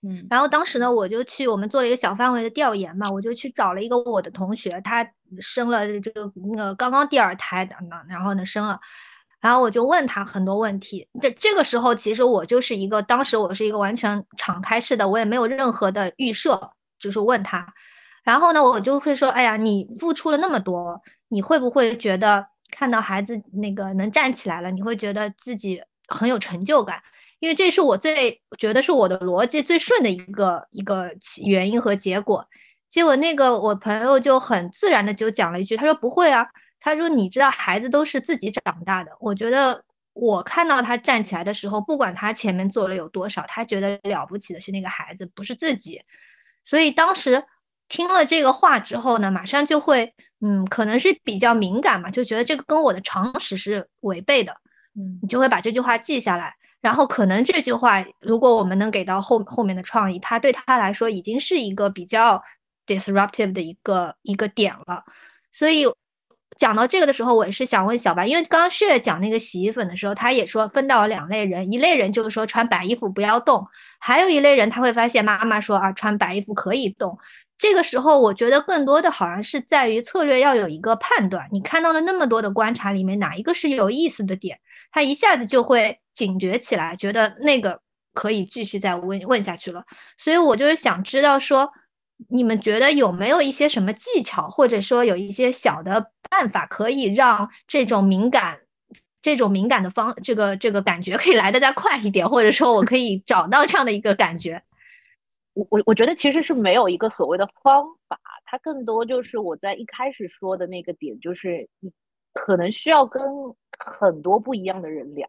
[0.02, 5.08] 嗯，然后当时呢，我就去我们做了一个小范围的调研嘛，我就去找了一个我的同学，他
[5.38, 8.80] 生了这个那个刚刚第二胎的呢，然后呢生了。
[9.40, 17.66] 然后我就问他很多问题，这这个时候其实我就是一个，当时我是一个完全敞开式的，我也没有任何的预设，就是问他。
[18.22, 27.00] 然后呢，我就会说，哎呀，你付出了那么多，你会不会觉得看到孩子那个能站起来了，你会觉得自己很有成就感？
[27.38, 31.10] 因为这是我最觉得是我的逻辑最顺的一个一个
[31.42, 32.46] 原因和结果。
[32.90, 36.46] 结果那个我朋友就很自然的就讲了一句，他说不会啊。
[36.80, 39.12] 他说：“你知道，孩子都是自己长大的。
[39.20, 46.02] 我觉得，我看到他站起来的时候，不管他前面做了有多少，他觉得了不起的是那个孩子，不是自己。
[46.64, 47.44] 所以当时
[47.88, 54.56] 听了这个话之后呢，马上就会，嗯，可能是比较敏感嘛，就觉得这个跟我的常识是违背的。
[54.94, 56.54] 嗯，你就会把这句话记下来。
[56.80, 62.42] 然后可能这句话，如果我们能给到后后面的创意，他对他来说已经是一个比较
[62.86, 65.04] disruptive 的一个一个点了。
[65.52, 65.84] 所以。”
[66.60, 73.66] 讲到这个的时候，我也是想问小白，因为刚刚血讲那个洗衣粉的时候，他也说分到了两类人，一类人就是说穿白衣服不要动，
[73.98, 77.18] 还有一类人他会发现妈妈说啊穿白衣服可以动。
[77.56, 81.48] 这个时候，我觉得更多的好像是在于策略要有一个判断。
[81.50, 84.60] 你看到了那么多的观察里面，哪一个是有意思的点，
[84.92, 87.80] 他一下子就会警觉起来，觉得那个
[88.12, 89.84] 可以继续再问问下去了。
[90.18, 91.72] 所以我就是想知道说。
[92.28, 98.60] 你们觉得有没有一些什么技巧，或者说有一些小的办法，可以让这种敏感、
[99.20, 104.62] 这种敏感的方，这个这个感觉可以来的再快一点， 或者说我可以找到这样的一个感觉？
[105.52, 111.90] 我我我觉得其实是没有一个所谓的方法，它更多就是我在一开始说的那个点，就是你
[112.32, 113.22] 可能需要跟
[113.78, 115.26] 很多不一样的人聊，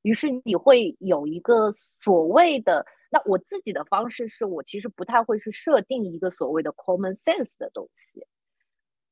[0.00, 2.86] 于是你会有一个所谓的。
[3.12, 8.24] 那我自己的方式是我其实不太会去设定一个所谓的 common sense 的东西，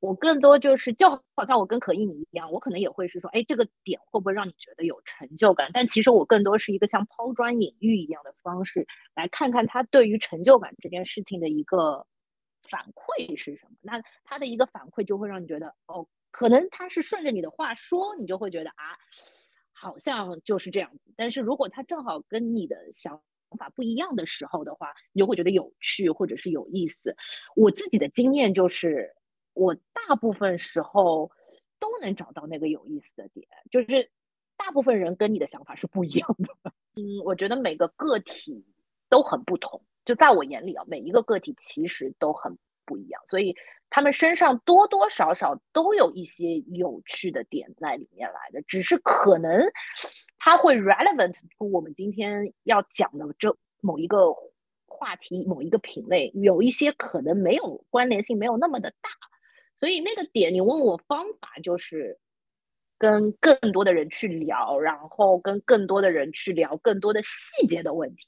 [0.00, 5.70] 我更多就是就好像我跟可意你一样，我可能也会是说，哎，这个点会不会让你觉得有成就感？
[5.74, 12.06] 但其实我更多是一个像抛砖引玉一样的方式，来看看他对于成就感这件事情的一个
[12.70, 13.72] 反馈是什么。
[13.80, 18.96] 那他的一个反馈就会让你觉得，哦，可能他是顺着你的话说，你就会觉得啊，
[19.72, 21.12] 好像就是这样子。
[21.16, 23.20] 但是如果他正好跟你的想
[23.50, 27.16] 想法不一样的时候的话，你就会觉得有趣或者是有意思。
[27.56, 29.14] 我自己的经验就是，
[29.58, 31.30] 我大部分时候
[31.80, 34.10] 都能找到那个有意思的点，就是
[34.56, 36.72] 大部分人跟你的想法是不一样的。
[36.96, 38.64] 嗯，我觉得每个个体
[39.08, 43.56] 都很不同，就在我眼里啊，每一个个体其实都很不一样，所以
[43.90, 49.70] 他们身上多多少少都有一些有趣的点在里面来的，只是可能。
[50.38, 54.32] 它会 relevant 出我们今天要讲的这某一个
[54.86, 59.10] 话题、某一个品类，有一些可能没有关联性，没有那么的大。
[59.78, 62.18] 所以那个点，你问我方法，就是
[62.98, 68.26] 跟更多的人去聊，然后跟更多的人去聊更多的细节的问题，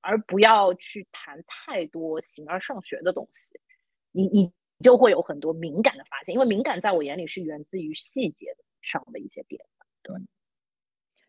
[0.00, 3.60] 而不要去谈太多形而上学的东西。
[4.10, 9.64] 你你就会有很多敏感的发现，因为敏感在我眼里是源自于细节上的一些点。
[10.02, 10.16] 对。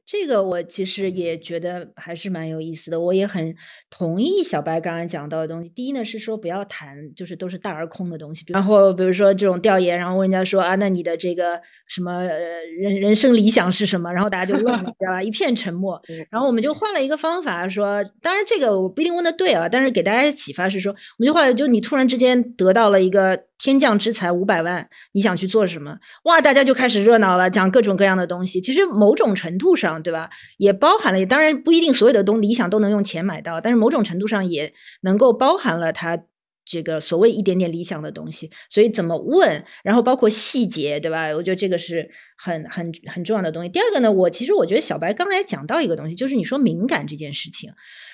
[0.08, 3.56] 这个我其实也觉得还是蛮有意思的，我也很
[3.90, 5.70] 同意小白刚刚讲到的东西。
[5.70, 8.46] 第一呢是说不要谈，就是都是大而空的东西。
[8.54, 14.14] 然后比如说这种调研，然后问人家说啊，那你的这个什么人人生理想是什么？
[14.14, 14.66] 然后大家就问，
[15.00, 15.24] 知道吧？
[15.24, 16.00] 一片沉默。
[16.30, 23.46] 然后我们就换了一个方法说，当然这个我不一定问的对啊，但是给大家启发是说，我们就后来就你突然之间得到了一个。
[23.66, 25.98] 天降之财五百万，你想去做什么？
[26.26, 28.62] 哇，大家就开始热闹了，讲各种各样的东西。
[28.62, 30.30] 其实某种程度上，对吧？
[30.58, 36.20] 也包含了，当然不一定所有的东理想都能用钱买到，但是某种程度上也能够包含了他
[36.64, 38.52] 这个所谓一点点理想的东西。
[38.70, 41.30] 所以怎么问，然后包括细节，对吧？
[41.30, 42.08] 我觉得这个是
[42.38, 43.70] 很很很重要的东西。
[43.70, 47.72] 第二个呢，我其实我觉得小白刚才讲到一个东西，就是你说敏感这件事情。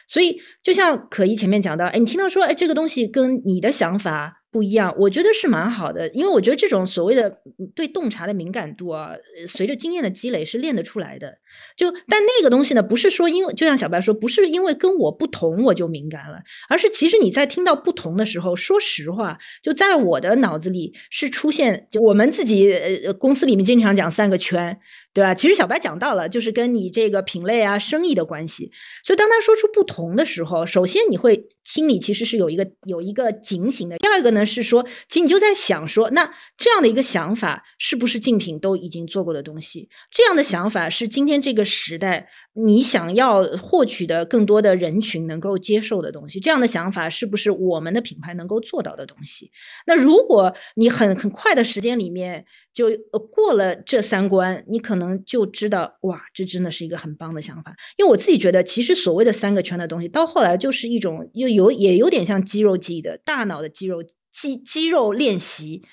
[0.08, 4.41] 所以就像可一前面讲到，哎，你听到说，哎，这个东西跟你的想法。
[4.52, 7.38] 不一样，我觉得是蛮好的，因为我觉得这种所谓的
[7.74, 9.14] 对洞察的敏感度啊，
[9.48, 11.38] 随着经验的积累是练得出来的。
[11.78, 24.78] 就但那个东西呢，不是说因为就像小白说，不是因为跟我不同我就敏感了，而是其实你在听到不同的时候，说实话，就在我的脑子里是出现，就我们自己呃公司里面经常讲三个圈。
[25.14, 25.34] 对吧？
[25.34, 28.72] 其实小白讲到了，就是跟你这个品类啊、生意的关系。
[29.04, 33.98] 所以当他说出不同的时候，首先你会心里其实是有一个有一个警醒的。
[33.98, 39.90] 第二个呢是说，其实你就在想说，那这样的一个想法是不是竞品都已经做过的东西？
[40.12, 42.30] 这样的想法是今天这个时代。
[42.54, 49.50] 你想要获取的更多的人群能够接受的东西，这样的想法是不是我们的品牌能够做到的东西？
[49.88, 52.90] 那如果你很很快的时间里面就
[53.32, 57.76] 过了这三关，你可能能就知道，哇，这真的是一个很棒的想法。
[57.98, 65.84] 因为我自己觉得，其实所谓的三个圈的东西，到后来就是一种又有也有点像肌肉记忆的大脑的肌肉肌肌肉练习。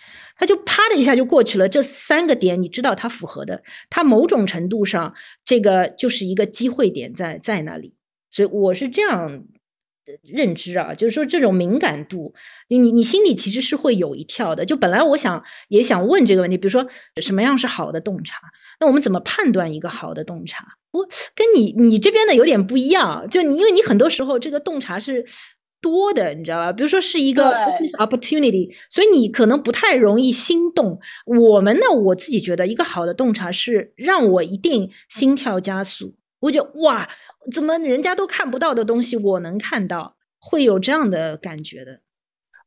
[0.40, 5.12] 它就啪的一下就过去了，这三个点你知道它符合的，它某种程度上
[5.44, 7.94] 这个就是一个机会点在在那里，
[8.30, 9.44] 所以我是这样
[10.22, 12.34] 认知啊，就是说这种敏感度，
[12.68, 14.64] 你你心里其实是会有一跳的。
[14.64, 16.86] 就本来我想也想问这个问题，比如说
[17.20, 18.38] 什么样是好的洞察？
[18.80, 20.64] 那我们怎么判断一个好的洞察？
[20.92, 25.24] 我跟你你这边的有点不一样，就你因为你很多时候这个洞察是。
[25.80, 26.72] 多的，你知道吧？
[26.72, 27.54] 比如说是一个
[28.00, 30.98] opportunity，所以你可能不太容易心动。
[31.24, 36.16] 我们呢，我自己觉得一个好的洞察是让我一定心跳加速。
[36.40, 37.08] 我觉得哇，
[37.52, 42.00] 怎么人家都看不到的东西，我能看到，会有这样的感觉的。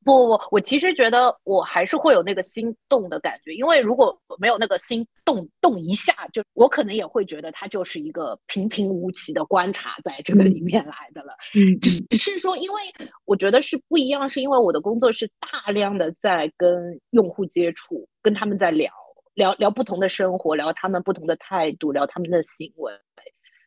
[0.03, 11.33] 不不，我其实觉得我还是会有那个心动的感觉，因为如果没有那个心动动一下，就我可能也会觉得它就是一个平平无奇的观察在这个里面来的了。
[11.53, 11.79] 嗯，
[12.09, 12.81] 只是说，因为
[13.25, 18.91] 我觉得是不一样，是因为我的工作是大量的在跟用户接触，跟他们在聊
[19.35, 22.91] 聊聊不同的生活，聊他们不同的态度，聊他们的行为，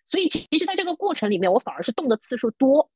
[0.06, 2.90] 所以其实在这个过程里面，我反而是动的次数多。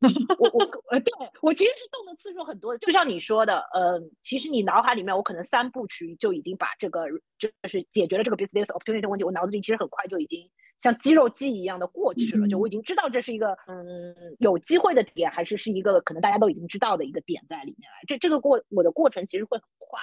[0.38, 7.06] 我我呃，对我其实是动的次数很多的，就像你说的，呃，其实你脑海里面，我可能三部曲就已经把这个
[7.38, 20.00] 就是解决了这个 business opportunity 的问题，我脑子里其实很快就已经像肌肉记忆一样的过去了，就我已经知道这是一个嗯有机会的点，还是是一个可能大家都已经知道的一个点在里面来，这这个过我的过程其实会很快。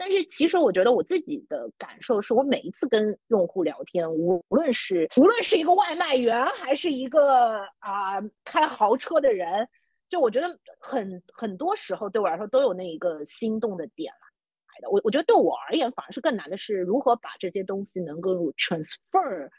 [0.00, 9.68] 但是其实我觉得我自己的感受是，我每一次跟用户聊天，无论是无论是一个外卖员，还是一个啊开豪车的人，
[10.08, 14.88] 就我觉得很很多时候对我来说都有那一个心动的点来的。
[14.88, 19.50] 我我觉得对我而言，反而是更难的是如何把这些东西能够 transfer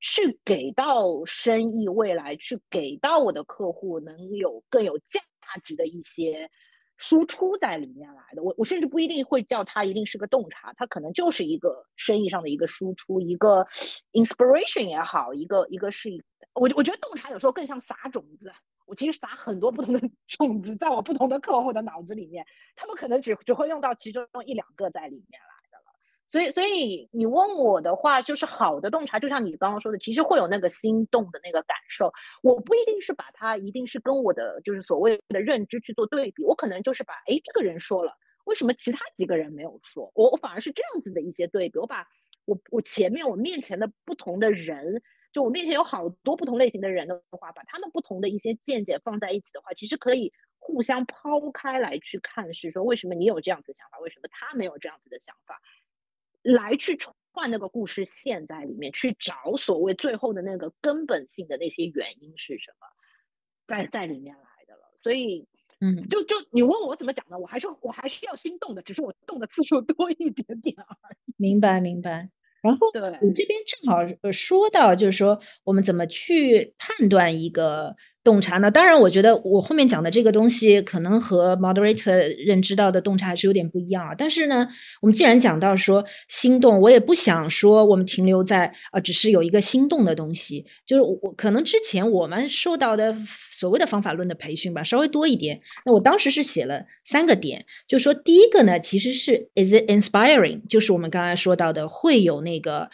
[0.00, 5.20] 去给到生意未来，去给到我的客户能有更有价
[5.62, 6.50] 值的一些。
[7.02, 13.66] 输出在里面来的，我我甚至不一定会叫它一定是个洞察，它可能就是一个生意上的一个输出，一个
[14.12, 16.22] inspiration 也好，一个一个是一，
[16.54, 18.52] 我我觉得洞察有时候更像撒种子，
[18.86, 22.46] 我其实撒很多不同的 种子在我不同的客户的脑子里面，
[22.76, 25.51] 他们可能只只会用到其中一两个在里面了。
[26.32, 32.10] 所以，所以你问我的话，就是好的洞察，就像你刚刚说的，其实会有那个心动的那个感受。
[32.42, 40.10] 我不一定是把它一定是跟我的就是所谓的认知去做对比，我可能就是把哎这个人说了，为什么其他几个人没有说？
[40.14, 41.78] 我我反而是这样子的一些对比。
[41.78, 42.08] 我把
[42.46, 45.02] 我我前面我面前的不同的人，
[45.34, 55.60] 就我面前有好多不同类型的人的话，把他们不同的一些见解放在一起的话，其实可以互相抛开来去看，是说为什么你有这样子的想法，为什么他没有这样子的想法。
[56.42, 62.86] 来去串那个故事线在里面去找所谓最后的那个根本性的那些原因是什么，
[63.66, 64.82] 在在里面来的了。
[65.02, 65.46] 所以，
[65.80, 67.38] 嗯，就就你问我怎么讲呢？
[67.38, 71.32] 我还是我还是要心动的，只是我动的次数多一点点而已。
[71.38, 72.30] 明白，明白。
[72.62, 78.70] 然后对你这边正好呃说到，就是说我们怎么去判断一个洞察呢？
[78.70, 82.14] 当然，我觉得我后面讲的这个东西可能和 moderator
[82.46, 84.14] 认知到的洞察还是有点不一样啊。
[84.16, 84.68] 但是呢，
[85.00, 93.16] 我们既然讲到说心动，我也不想说我们停留在啊、只是有一个心动的东西，就是我我可能之前我们受到的
[93.50, 95.60] 所谓的方法论的培训吧，稍微多一点。
[95.84, 102.88] 那我当时是写了三个点，就说第一个呢，其实是 is it inspiring，就是我们刚才说到的会有那个。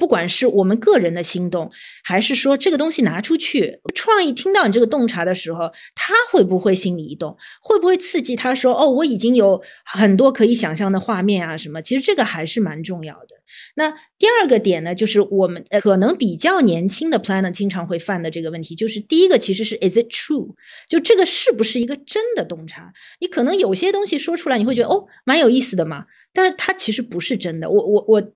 [0.00, 1.70] 不管是我们个人的心动，
[2.02, 7.36] 还是说这个东西拿出去，创意听到你这个洞察的时候，他会不会心里一动？
[7.60, 13.36] 会不会刺激他说：“哦，我已经有很多可以想象的画面啊，什么？”其实这个还是蛮重要的。
[13.74, 20.54] 那第二个点呢，就是我们可能比较年轻的 planner 经常会犯的这个问题，就是第一个其实是 is it true，
[20.88, 22.90] 就这个是不是一个真的洞察？
[23.20, 27.68] 你可能有些东西说出来，你会觉得哦蛮有意思的嘛，但是它其实不是真的。
[27.68, 28.32] 我我我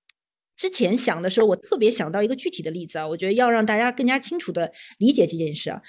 [0.57, 5.81] 之前想的时候，我特别想到一个具体的例子啊，我觉得要让大家更加清楚的理解这件事啊。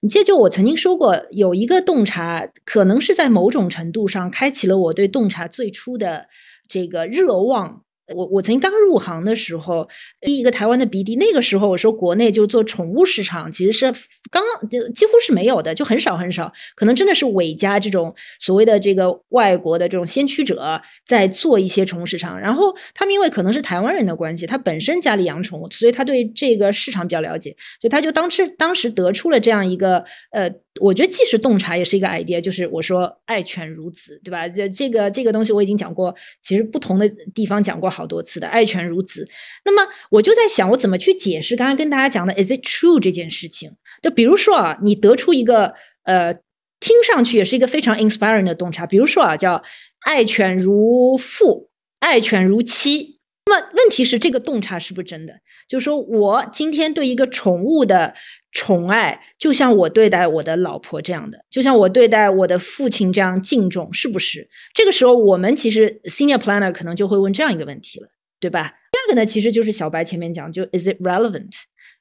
[0.00, 6.28] 你记得，就我曾经说过，有一个洞察，可能是在某种程度上开启了我对洞察最初的
[6.68, 7.84] 这个热望。
[8.14, 9.88] 我我曾经刚入行的时候，
[10.20, 13.92] 第一个台湾的 BD，那个时候我说国内就做宠物市场，其实是
[14.30, 22.38] 刚就几乎是没有的，就很少很少，可能真的是伟家这种所谓的这个外国的这种先驱者在做一些宠物市场。
[22.38, 30.50] 然后他们因为可能是台湾人的关系，他本身家里养宠物，所以他对这个市场比较了解，所以他就当时当时得出了这样一个呃，
[30.80, 34.48] 我觉得既是洞察，也是一个 idea，就是我说爱犬如子，对吧？
[34.48, 39.28] 这这个这个东西我已经讲过，其实不同的地方讲过好多次的，爱犬如子。
[39.64, 43.72] 那么我就在想，我怎么去解释刚刚跟大家讲的 is it true 这件事情？
[44.02, 45.74] 就比如说啊，你得出一个
[46.04, 46.34] 呃，
[46.80, 49.62] 听上去也是一个非常 inspiring 的洞察，比如说啊，叫
[50.00, 51.70] 爱犬如父，
[52.00, 53.18] 爱犬如妻。
[53.46, 55.32] 那么问题是，这个洞察是不是真的？
[55.66, 58.14] 就是说我今天对一个宠物的
[58.58, 64.48] 宠爱，就像我对待我的老婆这样的，就像我对待我的父亲这样敬重，是不是？
[64.74, 68.08] 这个时候，我们其实 senior planner 可能就会问这样一个问题了，
[68.40, 68.74] 对吧？
[68.90, 71.52] 第二个呢，其实就是小白前面讲，就 is it relevant？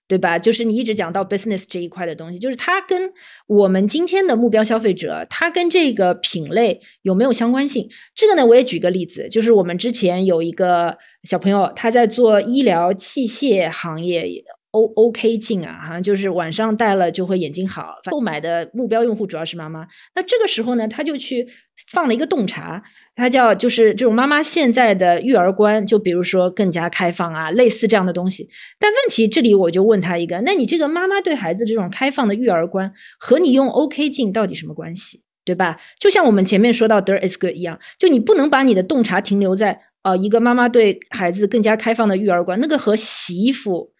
[0.08, 0.40] 对吧？
[0.40, 3.14] 就是你一直讲到 business 这一块的东西，就是它跟
[3.46, 7.88] 我们今天的目标消费者，它跟这个品类有没有相关性？
[8.16, 14.44] 这个呢，我也举个例子，就是我们之前有一个小朋友，他在做医疗器械行业。
[14.72, 17.96] O O K 镜啊，好像就是晚上戴了就会眼睛好。
[18.12, 19.88] 购买的目标用户主要是妈妈。
[20.16, 21.48] 那这个时候呢，他就去
[21.92, 22.84] 放了一个洞察，
[23.16, 28.48] 他叫就是这种妈妈现在的育儿观，就比如说更加开放啊，类似这样的东西。
[28.78, 35.24] 但问题这里我就问他一个，那你这个妈妈对孩子这种开放的育儿观和你用 O K 镜到底什么关系？
[35.46, 35.80] 对吧？
[35.98, 43.94] 就像我们前面说到 There is good 一样，就你不能把你的洞察停留在呃一个妈妈对孩子更加开放的育儿观，那个和洗衣服。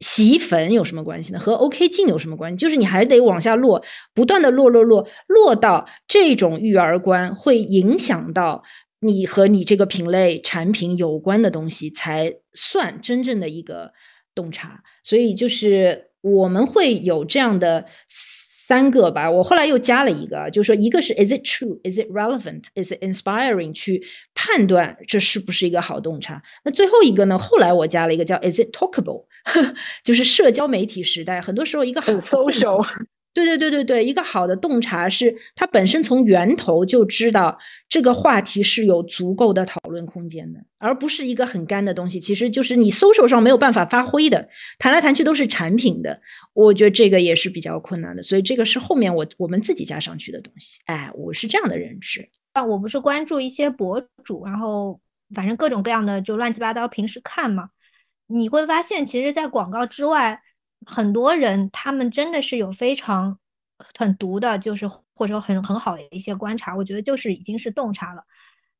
[0.00, 1.38] 洗衣粉有什么关系呢？
[1.38, 2.56] 和 OK 镜有什么关系？
[2.56, 3.84] 就是你还得往下落，
[4.14, 8.62] 不断的落落落落到这种育儿观会影响到
[9.00, 13.92] 你和你这个品类产品有关的东西，才算真正的一个
[14.34, 14.82] 洞察。
[15.04, 19.30] 所以就是我们会有这样的三个吧。
[19.30, 21.78] 我后来又加了一个，就是说一个是 Is it true?
[21.82, 22.64] Is it relevant?
[22.74, 23.74] Is it inspiring?
[23.74, 24.02] 去
[24.34, 26.42] 判断这是不是一个好洞察。
[26.64, 27.36] 那最后一个呢？
[27.36, 29.26] 后来我加了一个叫 Is it talkable?
[30.04, 32.86] 就是社交媒体时代，很多时候一个好很 social，
[33.32, 37.56] 对对对对对，一个好的洞察是它本身从源头就知道
[37.88, 42.18] 这个话题是有足够的讨论空间的，而不是一个很干的东西。
[42.18, 46.20] 其实就是你 social 上没有办法发挥的，谈来谈去都是产品的，
[46.54, 48.22] 我觉得这个也是比较困难的。
[48.22, 50.80] 所以这个是后面我我们自己加上去的东西。
[50.86, 52.28] 哎，我是这样的认知。
[52.52, 55.00] 啊，我不是关注一些博主，然后
[55.32, 57.68] 反正各种各样的就乱七八糟，平时看嘛。
[58.30, 60.40] 你会发现，其实，在广告之外，
[60.86, 63.38] 很多人他们真的是有非常
[63.94, 66.76] 很毒的，就是或者说很很好的一些观察。
[66.76, 68.24] 我觉得就是已经是洞察了。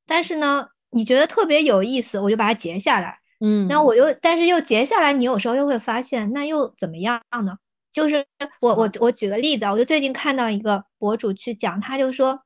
[0.07, 3.18] 但是呢，你觉得特别有意思，我就把它截下来。
[3.40, 7.59] 嗯，那我又，但是又截下来，你有时候又会发现，那又怎么样呢？
[7.90, 8.26] 就是
[8.61, 12.42] 我我我举个例子啊，我就最近看到一个博主去讲，他就说，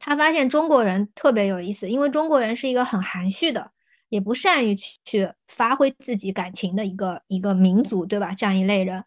[0.00, 3.70] 他发现中国人特别有意思，因为中国人是一个很含蓄的。
[4.16, 8.32] 也不善于去去发挥自己感情的一个一个民族，对吧？
[8.34, 9.04] 这样一类人，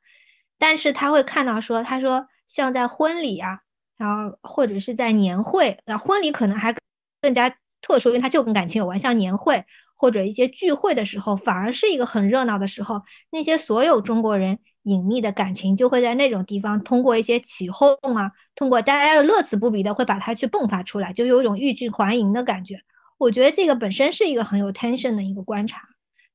[0.59, 3.61] 但是他会看到说，他说像在婚礼啊，
[3.97, 6.75] 然后或者是在年会，那婚礼可能还
[7.21, 13.01] 更加特殊，因为它就跟感情有关，像年会或者一些聚会的时候，反而是一个很热闹的时候。
[13.31, 22.81] 那些所有中国人隐秘的感情，就会在那种地方通过一些起哄啊，通过大家乐此不疲的会把它去迸发出来，就有一种欲拒还迎的感觉。
[23.19, 25.83] 我觉得这个本身是一个很有 tension 的一个观察。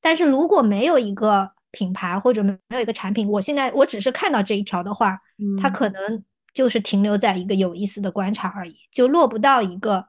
[0.01, 5.19] 但是如果没有一个品牌或者没有一个产品，我现在我只是看到这一条的话，
[5.61, 6.23] 它可能
[6.53, 10.07] 就是停留在一个有意思的观察而已，就落不到一个。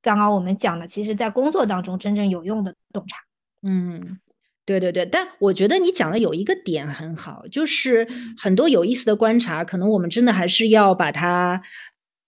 [0.00, 3.18] 刚刚我们讲的，其实在工作当中真正有用的洞察。
[3.62, 4.18] 嗯，
[4.64, 8.06] 对对对，但我觉得你讲的有一个点很好，就是
[8.38, 11.60] 很多有意思的观察，可能我们真的还是要把它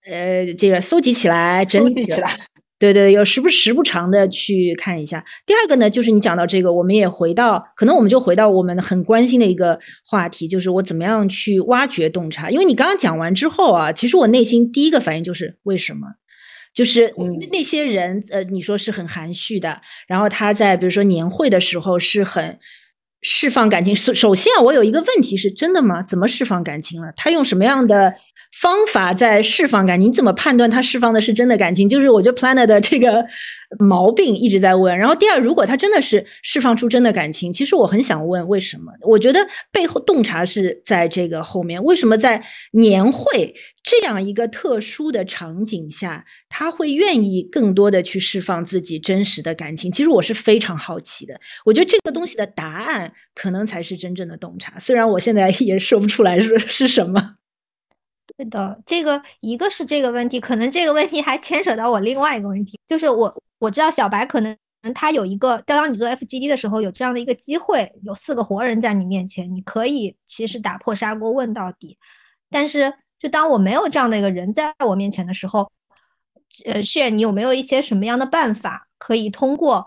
[0.05, 2.37] 呃这个搜集起来，整理起来。
[2.81, 5.23] 对对，有时不时不常的去看一下。
[5.45, 12.49] 第二个呢，就是你讲到这个，我们也回到，可能我们就回到我们很关心的一个话题，就是我怎么样去挖掘洞察。
[12.49, 16.07] 因为你刚刚讲完之后啊，其实我内心第一个反应就是为什么？
[16.73, 17.13] 就是
[17.51, 22.57] 那些人，呃，你说是很含蓄的，然后他在比如说年会的时候是很
[23.21, 23.95] 释放感情。
[23.95, 26.03] 首首先啊，我有一个问题是真的吗？
[26.03, 27.13] 怎么释放感情了？
[27.15, 28.13] 他用什么样的？
[28.59, 31.87] 方法在释放感情，你怎么判断他释放的是真的感情？
[31.87, 33.25] 就是我觉得 Planner 的这个
[33.79, 34.97] 毛病一直在问。
[34.97, 38.91] 然后第二，如果他真的是释放出真的感情，其实我很想问为什么？
[39.07, 39.39] 我觉得
[39.71, 41.81] 背后洞察是在这个后面。
[41.81, 42.43] 为什么在
[42.73, 49.91] 年会这样一个特殊的场景下，他会愿意更多的去释放自己真实的感情？
[49.91, 51.39] 其实我是非常好奇的。
[51.65, 54.77] 我觉得这个东西的答案可能才是真正的洞察。
[54.77, 57.37] 虽然我现在也说不出来是是什么。
[58.37, 64.55] 对的，这个一个是这个问题，可能这个问题还牵扯到我另外一个问题，就是我我知道小白可能
[64.95, 71.97] 他有一个，当你做 FGD 的时候有这样的一个机会，有四个活人在你面前，你可以其实打破砂锅问到底。
[72.49, 75.71] 但是就当我没有这样的一个人在我面前的时候，
[76.65, 79.85] 呃，炫，你有没有一些什么样的办法可以通过？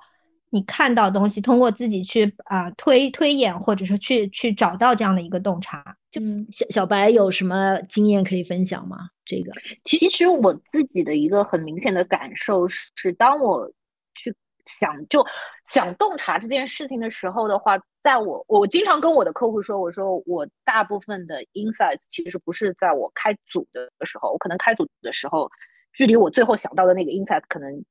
[0.51, 5.97] 你看到东西，通过自己去啊推推演，或者说去去找到这样的一个洞察。
[6.13, 6.21] 就
[6.53, 9.09] 小小白有什么经验可以分享吗？
[9.25, 9.51] 这个
[9.83, 13.69] 其实我自己的一个很明显的感受是，当我
[14.15, 14.33] 去
[14.67, 15.25] 想就
[15.67, 25.51] 想洞察这件事情的时候的话，在我我经常跟我的客户说，我说我大部分的 insight 其实不是在我开组的时候，我可能开组的时候，
[25.93, 27.85] 距离我最后想到的那个 insight 可能。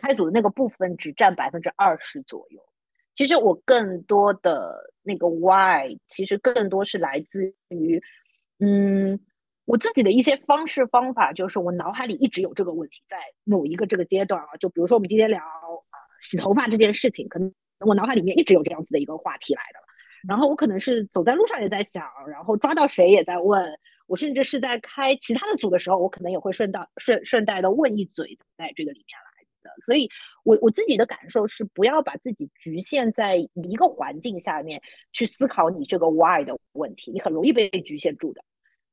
[0.00, 2.62] 开组的那个部分只占百分之二十左右，
[3.16, 8.00] 其实我更多的那个 why，其实更多是来自于，
[8.60, 9.18] 嗯，
[9.64, 15.42] 我自己的一些方式方法，就是我脑海里一直有这个问题，在某一个这个阶段啊，就比如说我们今天聊
[16.20, 19.78] 洗头发这件事情，可能我脑海里面一直有这样子的一个话题来的，
[20.28, 29.70] 然后我可能是走在路上也在想，然后抓到谁也在问，我甚至是在开其他的组的时候，我可能也会顺道顺顺带的问一嘴，在这个里面来的。
[29.86, 30.10] 所以，
[30.42, 38.42] 我我自己的感受是，不要把自己局限在一个环境下面去思考你这个 why 的问题，你很容易被局限住的。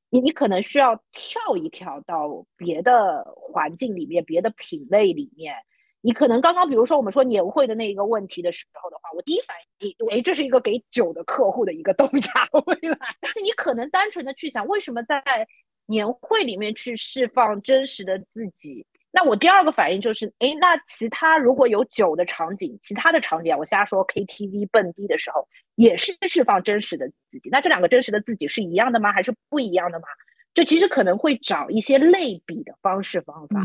[0.10, 5.56] 你你可能需要跳一跳到别的环境里面，别的品类里面。
[6.06, 13.00] 你可能刚刚比如说我们说年会的那一个问题的时候的话，我第一反应，哎，这是一个给酒的客户的一个洞察未来。
[13.20, 15.24] 但是你可能单纯的去想，为什么在
[15.88, 18.86] 年会里面去释放真实的自己？
[19.10, 27.50] 那我第二个反应就是，哎，那其他如果有酒的场景，其他的场景，我瞎说，KTV 蹦迪的时候也是释放真实的自己。
[27.50, 29.12] 那这两个真实的自己是一样的吗？
[29.12, 30.06] 还是不一样的吗？
[30.56, 33.62] 这其实可能会找一些类比的方式方法，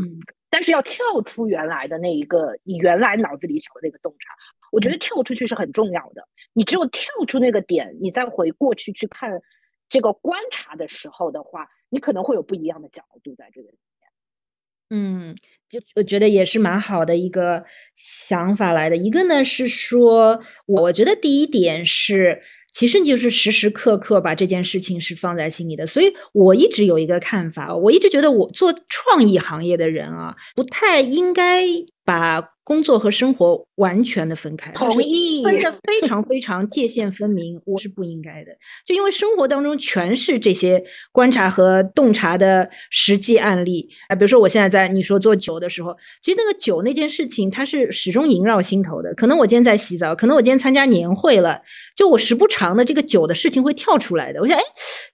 [0.49, 4.35] 但是要跳出原来的那一个你原来脑子里想的那个洞察，
[4.71, 6.27] 我觉得跳出去是很重要的。
[6.53, 9.41] 你只有跳出那个点，你再回过去去看
[9.89, 13.79] 这个观察的时候的话，你可能会有不一样的角度在这个里面。
[14.93, 15.35] 嗯，
[15.69, 17.63] 就我觉得也是蛮好的一个
[17.95, 18.97] 想法来的。
[18.97, 22.41] 一个呢是说，我觉得第一点是，
[22.71, 25.85] 其实就是时时刻刻把这件事情是放在心里的。
[25.85, 31.65] 所以我一直有一个看法，我一直觉得我做创意行业的人啊，不太应该
[32.05, 32.51] 把。
[32.71, 38.51] 工作和生活完全的分开，同意，分的非常非常界限分明，我是不应该的。
[38.85, 49.13] 就因为生活当中全是这些观察和洞察的实际案例啊，比如说我现在在你说做酒的时候，其实那个酒那件事情，它是始终萦绕心头的。
[49.15, 51.61] 可能我今天在洗澡，可能我今天参加年会了，
[51.97, 54.39] 就我时不常的这个酒的事情会跳出来的。
[54.39, 54.61] 我想，哎，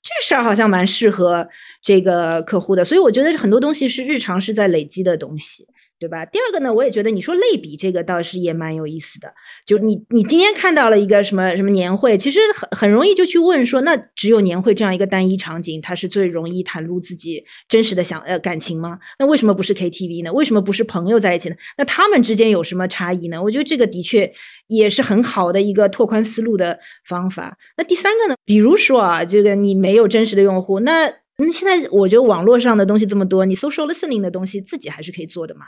[0.03, 1.47] 这事儿好像蛮适合
[1.81, 5.65] 这个客户的，所以我觉得很多东西是日常是在累积的东西。
[5.99, 6.25] 对吧？
[6.25, 9.33] 第二个呢，我也觉得你说类比这个倒是也蛮有意思的。
[9.65, 18.99] 就你你今天看到了一个什么什么年会，其实很很容易就去问说，那只有年会这样一个单一场景，它是最容易袒露自己真实的想呃感情吗？
[19.17, 20.31] 那为什么不是 KTV 呢？
[20.31, 21.55] 为什么不是朋友在一起呢？
[21.77, 23.41] 那他们之间有什么差异呢？
[23.41, 24.31] 我觉得这个的确
[24.67, 27.57] 也是很好的一个拓宽思路的方法。
[27.77, 28.35] 那第三个呢？
[28.45, 35.65] 比如说啊，这个你没有真实的用户，那那，现在我觉得网络上的东西这么多，你 social listening 的东西自己还是可以做的嘛。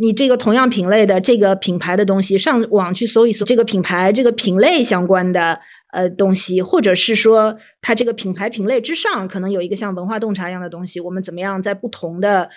[0.00, 5.60] 你这个同样品类的这个品牌的东西，上网去搜一搜这个品牌这个品类相关的
[5.92, 12.48] 呃东西，或者是说它这个品牌品类之上可能有一个像文化洞察一样的东西，我们怎么样在不同的。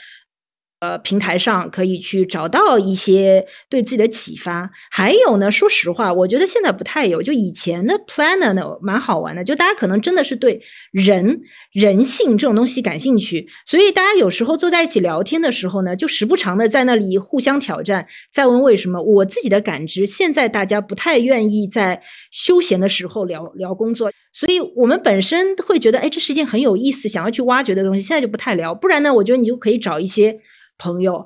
[0.83, 4.69] 呃，平台上可以去找到一些对自己的启发。
[4.91, 7.21] 还有呢，说实话，我觉得现在不太有。
[7.21, 9.41] 就以前的 planner 呢，蛮好玩的。
[9.45, 10.61] 就大家可能真的是对
[10.91, 11.39] 人
[11.71, 19.01] 人性这种东西感兴趣，所以大家有时候坐在一起聊天的时候呢，就时不常的在那里互相挑战，再问为什么。
[19.01, 28.01] 我自己的感知，现在大家不太愿意在休闲的时候聊聊工作，所以我们本身会觉得，哎，这是一件很有意思、想要去挖掘的东西。
[28.01, 28.75] 现在就不太聊。
[28.75, 30.41] 不然呢，我觉得你就可以找一些。
[30.75, 31.25] 朋友，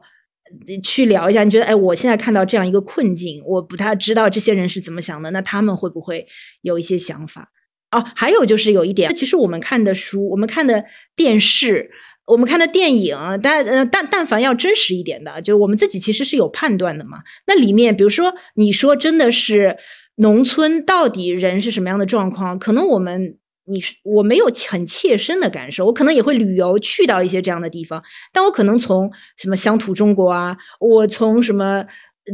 [0.83, 6.27] 去聊一下，你觉得，哎，我现在看到这样一个困境，我不太知道这些人是怎么想的，那他们会不会
[6.61, 7.49] 有一些想法？
[7.91, 10.83] 哦，还有就是有一点，其实我们看的书，我们看的
[11.15, 11.89] 电视，
[12.25, 17.19] 我们看的电影，但呃，但但凡要真实一点的，就是我们自己其实是有判断的嘛。
[17.47, 19.77] 那里面，比如说你说真的是
[20.17, 23.39] 农村到底人是什么样的状况，可能我们。
[23.69, 28.01] 你是我没有很切身的感受，我可能也会旅游去到一些这样的地方，
[28.31, 31.85] 但我可能从什么乡土中国啊，我从什么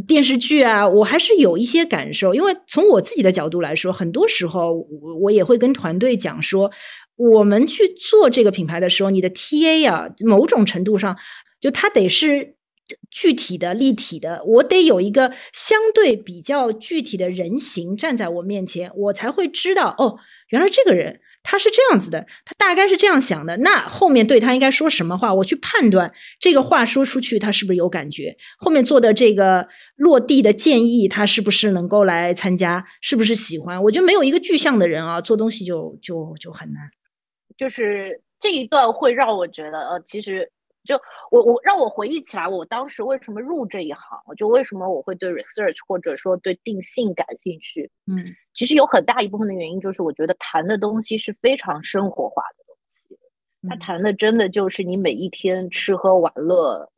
[0.05, 2.35] 电视剧啊，我还是有一些感受。
[2.35, 6.71] 因为从我自己的角度来说，很多时候我我也会跟团队讲说，
[7.15, 11.17] 我们去做这个品牌的时候，你的 TA 啊，某种程度上
[11.59, 12.57] 就它得是
[13.09, 20.17] 具体的、立体的，我得有一个相对比较具体的人形站在我面前，我才会知道哦。
[20.49, 23.57] 原来这个人他是这样子的，他大概是这样想的。
[23.57, 25.33] 那后面对他应该说什么话？
[25.33, 28.35] 我去判断这个话说出去，他是不是有感觉？
[28.57, 32.85] 后面做的这个落地的建议，他是不是能够来参加？
[33.01, 33.81] 是不是喜欢？
[33.83, 36.83] 我觉得没有一个具象的人啊，做东西就就就很难。
[37.57, 40.51] 就是这一段会让我觉得，呃，其实。
[40.83, 40.99] 就
[41.31, 44.35] 我我让我回忆起来，我当时为什么入这一行？
[44.35, 47.89] 就为什么我会对 research 或者说对定性感兴趣？
[48.05, 53.17] 嗯，其实有很大一部分的原因就是我觉得谈的东西是非常生活化的东西，
[53.69, 56.91] 他谈的真的就是你每一天吃喝玩乐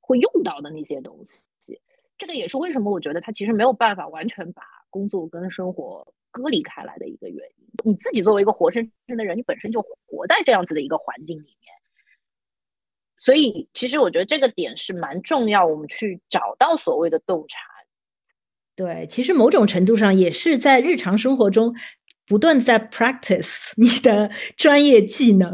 [0.00, 1.48] 会用到的那些东西。
[2.18, 7.66] 这个也是为什么我觉得他其实没有办法完全把工作跟生活割离开来的一个原因。
[7.82, 11.69] 你自己作为一个活生生的人，你本身就活在这样子的一个环境里面。
[13.22, 17.58] 所以，其实我觉得这个点是蛮重要，我们去找到所谓的洞察。
[18.74, 21.76] 对，其实某种程度上也是在日常生活中
[22.26, 25.52] 不断在 practice 你的专业技能。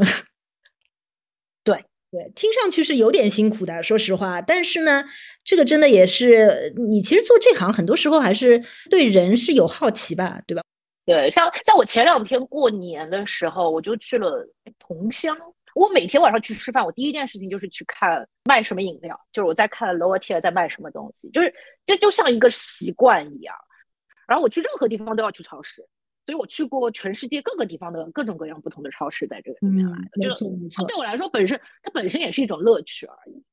[1.65, 4.41] 对对，听上去是有点辛苦的，说实话。
[4.41, 5.03] 但是呢，
[5.43, 10.63] 这个真的也是你其实做这行，很多时候还是对人是有好奇吧，对吧？
[11.05, 14.47] 对，像像我前两天过年的时候，我就去了
[14.79, 15.37] 桐乡。
[15.77, 21.53] 我每天晚上去吃饭，我第一件事情就是去看卖什么饮料，就是我在看 lower tier 在卖什么东西，就是
[21.85, 23.55] 这就像一个习惯一样。
[24.27, 25.87] 然后我去任何地方都要去超市，
[26.25, 30.27] 所以我去过全世界各个地方的各种各样不同的超市，在这个里面来的。
[30.27, 33.43] 没错没错，对我来说本身它本身也是一种乐趣而已。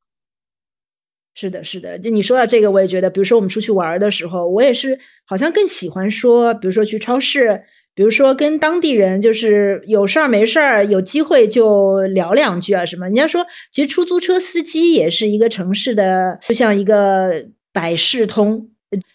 [1.35, 7.63] 是的，是的，就你说到这个，我也觉得，比如说我们出去玩的时候，我也是好像更喜欢说，比如说去超市。
[7.97, 13.07] 比如说，跟当地人就是有事儿没事儿，有机会就聊两句啊什么。
[13.07, 18.69] 人家说，其实出租车司机也是一个城市的，就像一个百事通，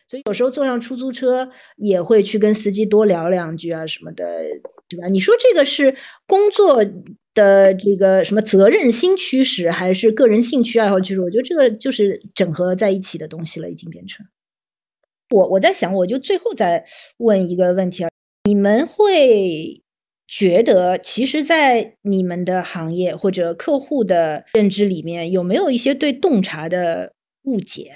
[0.08, 4.26] 所以有时候坐上出租车也会去跟司机多聊两句啊什么的，
[4.88, 5.10] 对吧？
[5.10, 5.94] 你说这个是
[6.26, 6.82] 工作
[7.34, 11.22] 的这个什么责任心驱使，还是个人兴趣爱好驱使？
[11.22, 14.26] 我觉得这个就是整合在一起的东西了，已经变成。
[15.30, 16.86] 我我在想，我就最后再
[17.18, 18.10] 问一个问题啊。
[18.46, 19.84] 你们会
[20.28, 27.14] 觉得，其实，在你们的行业或者客户的认知里面，有没有一些对洞察的
[27.44, 27.94] 误解？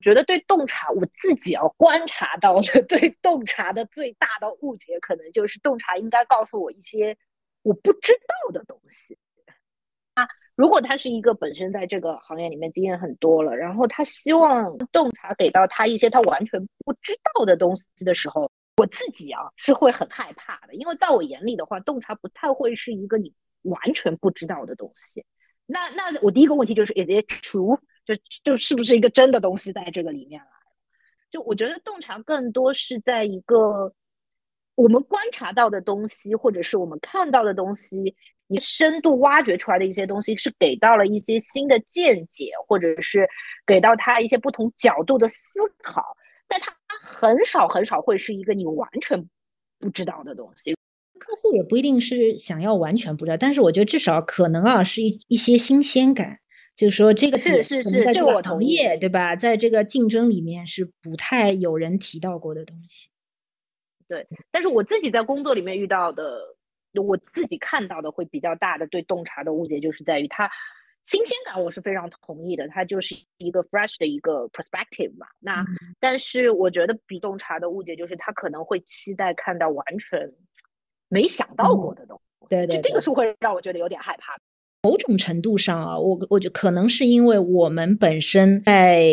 [0.00, 7.16] 觉得对洞察，我自己要观察到的 对洞察的最大的误解，可能就是洞察应该告诉我一些
[7.62, 9.18] 我不知道的东西
[10.14, 10.26] 啊。
[10.54, 18.50] 如果他是一个本身在这个行业里面经验很多了，然后他希望洞察给到他一些他完全不知道的东西的时候。
[18.76, 25.24] 我自己啊是会很害怕的，因为在我眼里的话，洞察不太会是一个你完全不知道的东西。
[25.66, 27.76] 那那我第一个问题就是，is it true？
[28.04, 30.48] 就就是不是一个真的东西在这个里面了。
[31.28, 33.92] 就我觉得洞察更多是在一个
[34.78, 38.14] 我们观察到的东西，或者是我们看到的东西，
[38.46, 43.28] 你深度挖掘出来的一些东西，是给到了一些新的见解，或者是
[43.66, 45.36] 给到他一些不同角度的思
[45.82, 46.16] 考，
[46.46, 46.72] 但他
[47.02, 49.28] 很少很少会是一个你完全
[49.80, 50.76] 不知道的东西。
[51.18, 56.38] 客户也不一定是想要完全不知道，但是我觉得至少可能啊是一一些新鲜感。
[56.76, 59.34] 就是说，这个是是是，这个行业对吧？
[59.34, 63.08] 在这个竞争里面是不太有人提到过的东西。
[64.08, 66.40] 对，但是我自己在工作里面遇到的，
[66.94, 70.50] 我自己看到的会比较大的对洞察的误解，就是在于它
[71.04, 75.26] 新鲜感，我是非常同意的，它就是一个 fresh 的一个 perspective 嘛。
[75.38, 75.64] 那
[76.00, 80.32] 但是我觉得比洞察的误解就是他可能会期待看到完全
[81.08, 84.36] 没想到过的东西，对对，就这个是会让我觉得有点害怕。
[84.82, 89.04] 某种程度上啊，我我觉得可能是因为我们本身在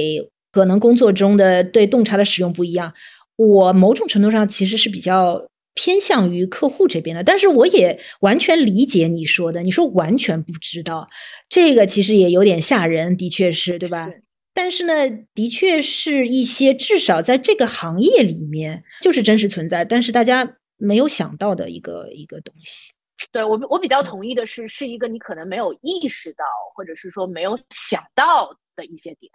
[0.51, 2.93] 可能工作中的对洞察的使用不一样。
[3.37, 9.61] 我某种程度上其实是比较偏向于客户这边的，但是我也完全理解你说的。
[9.61, 11.07] 你说完全不知道，
[11.49, 14.09] 这个其实也有点吓人，的确是对吧？
[14.53, 14.93] 但是呢，
[15.33, 22.93] 的确是一些至少在这个行业里面就是真实存在，但是大家没有想到的一个一个东西。
[23.33, 29.29] 对我，我比较同意的是，是一个你可能没有意识到，或者是说没有想到的一些点，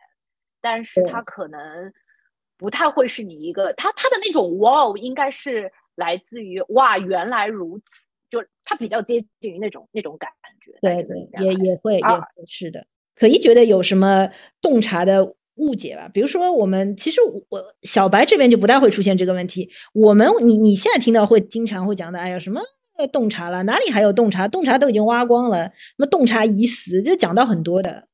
[0.63, 1.61] 但是它可能
[2.61, 7.85] 不太会是你一个，他他的那种哇，应该是来自于哇，原来如此，
[8.31, 10.29] 就他比较接近于那种那种感
[10.61, 10.79] 觉。
[10.83, 12.87] 对对，也也会也是的。
[13.17, 14.29] 可一觉得有什么
[14.61, 16.11] 洞察的误解吧？
[16.13, 19.71] 比如说，我们其实我小白这边就不大会出现这个问题。
[19.95, 22.61] 我们你你现在听到会经常会讲的，哎呀什么？
[23.11, 24.47] 洞察了，哪里还有洞察？
[24.47, 28.09] 洞察都已经挖光了，什么洞察已死，就讲到很多的。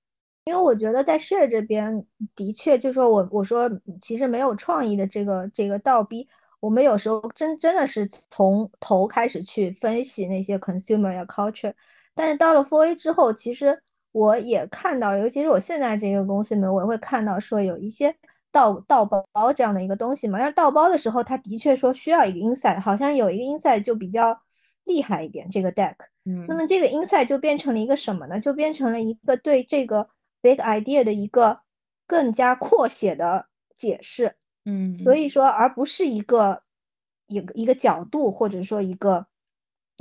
[0.47, 3.68] 因为我觉得在 share 这边的确，就说我我说
[4.01, 6.28] 其实没有创意的这个这个倒逼，
[6.61, 11.74] 我们有时候真真的是从头开始去分析那些 consumer 呀 culture，
[12.14, 13.82] 但是到了 four A 之后，其实
[14.12, 18.14] 我也看到，尤其是我现在这个公司里面，我也会看到说有一些
[18.53, 20.38] 倒倒包这样的一个东西嘛。
[20.38, 24.40] 但是倒包的时候，它的确说需要一个 inside，好像有一个 inside 就比较。
[24.84, 28.38] 厉害一点，这个 deck，嗯，那么这个 inside 就变成了一个什么呢？
[28.38, 30.09] 就变成了一个对这个
[30.47, 31.61] big idea 的一个
[32.07, 36.62] 更加扩写的解释，嗯，所以说而不是一个
[37.26, 39.26] 一个一个角度或者说一个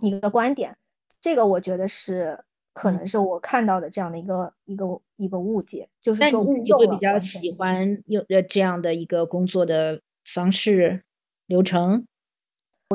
[0.03, 0.77] 一个观点，
[1.19, 2.43] 这个我觉得是
[2.73, 11.03] 可能是我看到的这样的一个一个一个误解，就是说误会比较喜欢用这样的一个工作的方式
[11.47, 12.05] 流程。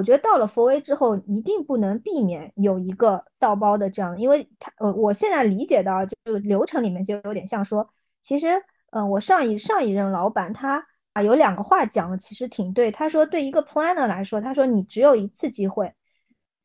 [0.00, 7.90] 我觉得到了佛 A 之后，一定不能避免有一个倒包的这样，因为他呃，我现在理解到，就是流程里面就有点像说，
[8.22, 15.92] 其实，嗯，我上一上一任老板他啊有两个话讲的其实挺对，他说对一个 planner 来说，他说你只有一次机会，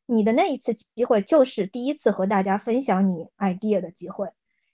[0.06, 4.30] 你的那一次机会就是第一次和大家分享你 idea 的机会，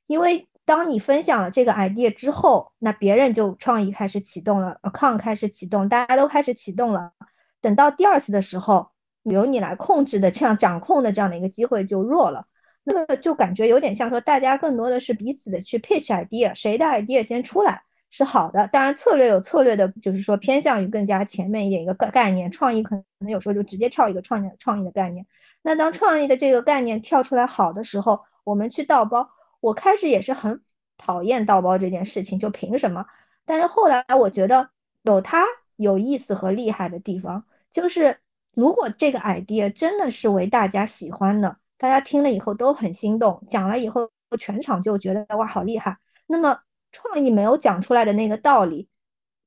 [0.05, 7.13] 因为当你分享了这个 idea 之后，那别人就创意开始启动了，account 开始启动，大家都开始启动了。
[7.61, 8.89] 等到第二次的时候，
[9.23, 12.47] 由你来控制的这样掌控的这样的一个机会就弱了，
[12.83, 18.67] 那个就感觉有点像说，大家更多的是彼此的去 pitch idea，谁的 idea 先出来是好的。
[18.67, 25.27] 当然策略有策略的，就是说偏向于更加前面一点一个概概念，创意可能有时候就直接跳一个创意创意的概念。
[25.61, 29.29] 那当创意的这个概念跳出来好的时候，我们去倒包。
[29.59, 30.63] 我开始也是很
[30.97, 33.05] 讨厌倒包这件事情，就凭什么？
[33.45, 34.71] 但是后来我觉得
[35.03, 35.45] 有它
[35.75, 37.45] 有意思和厉害的地方。
[37.71, 38.17] 就是
[38.53, 45.97] 如果这个 idea 真的是为大家喜欢的，大家听了以后都很心动，讲了以后全场就觉得哇好厉害。
[46.27, 46.59] 那么
[46.91, 48.89] 创意没有讲出来的那个道理，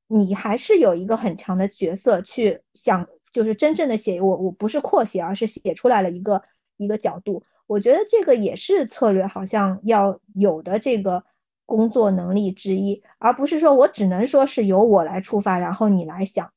[0.09, 6.43] 你还是有一个很强的角色去想，就是真正的写我我不是扩写，而是写出来了一个
[6.79, 7.43] 一个角度。
[7.67, 11.25] 我觉得这个也是策略好像要有的这个
[11.67, 16.54] 工作能力之一，而不是说我只能说是由我来出发，然后你来想。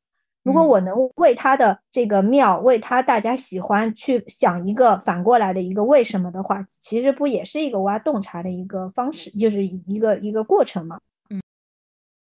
[0.47, 10.99] 如果我能为他的这个妙，为他大家喜欢去想一个反过来的一个为什么的话，其实不也是一个挖洞察的一个方式，就是一个一个过程吗？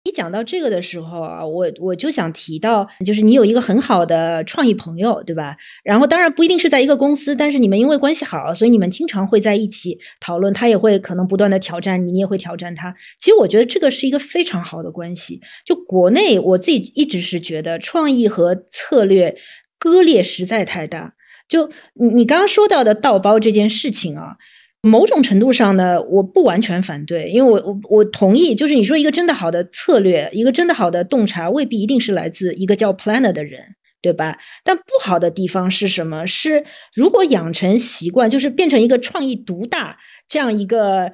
[0.08, 5.56] 一讲到这个的时候啊，我我就想提到，就是你有一个很好的创意朋友，对吧？
[5.84, 10.52] 然后当然不一定是在一个公司，但是你们因为关系好，所以你们经常会在一起讨论。
[10.52, 12.94] 他也会可能不断的挑战你，你也会挑战他。
[13.18, 15.40] 其实我觉得这个是一个非常好的关系。
[15.64, 19.36] 就国内我自己一直是觉得创意和策略
[19.78, 21.14] 割裂实在太大。
[21.48, 24.36] 就你你刚刚说到的倒包这件事情啊。
[24.82, 33.60] 某种程度上呢，我不完全反对，因为我我我同意，就是你说一个真的好的策略，一个真的好的洞察，未必一定是来自一个叫 planner 的人，
[34.00, 34.38] 对吧？
[34.62, 36.26] 但不好的地方是什么？
[36.26, 36.64] 是
[36.94, 39.98] 如果养成习惯，就是变成一个创意独大
[40.28, 41.12] 这样一个。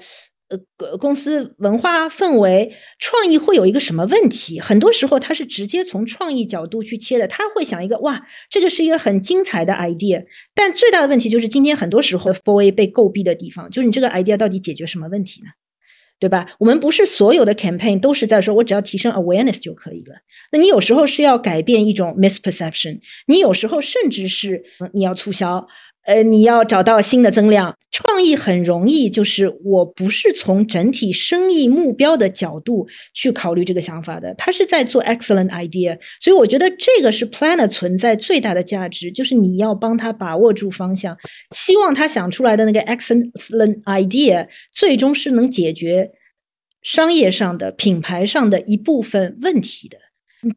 [0.79, 4.61] 呃，公司文化氛围、创意会有一个什么问题？
[4.61, 10.25] 很多时候他是直接从创意角度去切的，他会想一个哇，这个是一个很精彩的 idea。
[10.55, 15.51] 但最大的问题就是，今天很多时候 Four A 被诟病的地方，就是你这个 idea 到底解决什么问题呢？
[16.21, 16.47] 对吧？
[16.59, 20.15] 我们不是所有的 campaign 都是在说我只要提升 awareness 就可以了。
[20.53, 25.67] 那你有时候是要改变一种 misperception，你有时候甚至是你要促销。
[26.05, 41.17] 呃，你要找到新的增量，创意很容易，就是我不是从整体生意目标的角度去考虑这个想法的，他是在做 excellent idea，所以我觉得这个是 planner 存在最大的价值，就是你要帮他把握住方向，
[41.55, 46.11] 希望他想出来的那个 excellent idea 最终是能解决
[46.83, 49.97] 商业上的、品牌上的一部分问题的，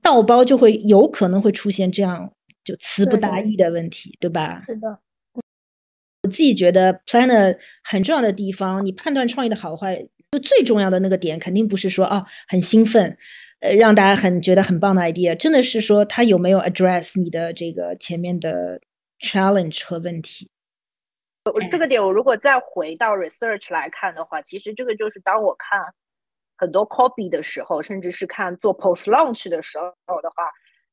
[0.01, 2.33] 倒包就会有可能会出现这样
[2.65, 4.61] 就词不达意的问题，对吧？
[4.65, 4.99] 是的。
[6.27, 9.97] 我自己觉得 planner 很重要的地方，你判断创意的好坏，
[10.31, 13.17] 就最重要的那个点，肯定不是说啊很兴奋，
[13.61, 18.81] 呃让大家很觉得很棒的 idea，真的是说他有没有 address 你的这个前面的
[19.21, 20.49] challenge 和问题。
[21.45, 25.79] 我这个点我如果再回到 research 来看的话，其实这个就是当我看
[26.57, 30.43] 很多 copy 的时候，甚至是看做 post launch 的时候的话，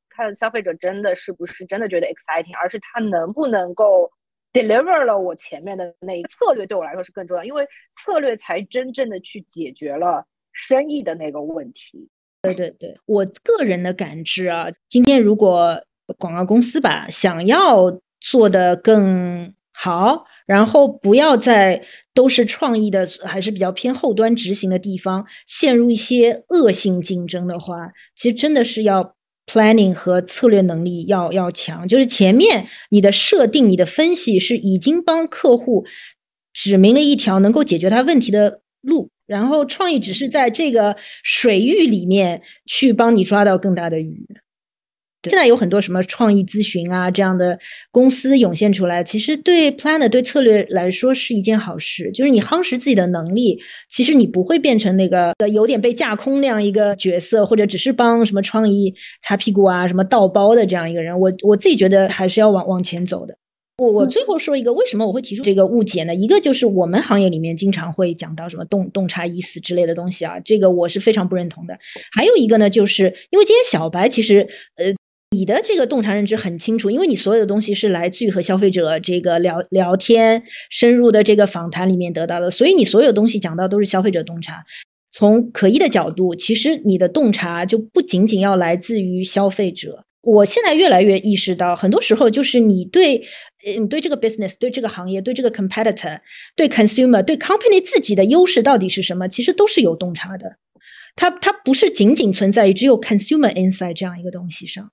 [0.09, 4.13] 看消费者真的是不是真的觉得 exciting，而是他能不能够。
[4.55, 7.67] Deliver 了我前面的那一策略对我来说是更重要，因为
[8.03, 12.09] 策略才真正的去解决了生意的那个问题。
[12.43, 15.83] 对对对，我个人的感知啊，今天如果
[16.19, 21.85] 广告公司吧想要做的更好，然后不要在
[22.15, 29.17] 都是创意的还是比较偏后端执行的地方陷入一些恶性竞争的话，其实真的是要。
[29.47, 35.85] Planning 和策略能力要要强，就是前面你的设定、你的分析是已经帮客户
[36.53, 44.27] 指明了一条能够解决他问题的路，然后创意只是在这个水域里面去帮你抓到更大的鱼。
[45.31, 47.59] 现在有很多什么创意咨询啊这样的
[47.91, 52.11] 公司涌现出来，其实对 planner 对策略来说是一件好事。
[52.13, 53.59] 就是你夯实自己的能力，
[53.89, 61.19] 其实你不会变成那个有点被架空那样一个角色，或者只是帮什么创意擦屁股啊、什么倒包的这样一个人。
[61.19, 63.37] 我我自己觉得还是要往往前走的。
[63.79, 66.15] 我我最后说一个，为什么我会提出这个误解呢？
[66.15, 71.77] 一个就是我们行业里面经常会讲到什么洞洞察已死之类的东西啊，这个我是非常不认同的。
[72.13, 74.47] 还有一个呢，就是因为今天小白其实
[74.77, 74.95] 呃。
[75.35, 84.65] 你的这个洞察认知很清楚，因为你所有的东西是来自于和消费者这个聊聊天、深入的这个访谈里面得到的，所以你所有东西讲到都是消费者洞察。
[85.11, 90.05] 从可疑的角度，其实你的洞察就不仅仅要来自于消费者。
[90.23, 93.21] 我现在越来越意识到，很多时候就是你对，
[93.79, 96.21] 你对这个 business、对这个行业、对这个 competitor、
[96.55, 100.57] 对 consumer、对 company 自己的优势到底是什么，其实都是有洞察的。
[101.17, 104.91] 它它不是仅仅存在于只有 consumer insight 这样一个东西上。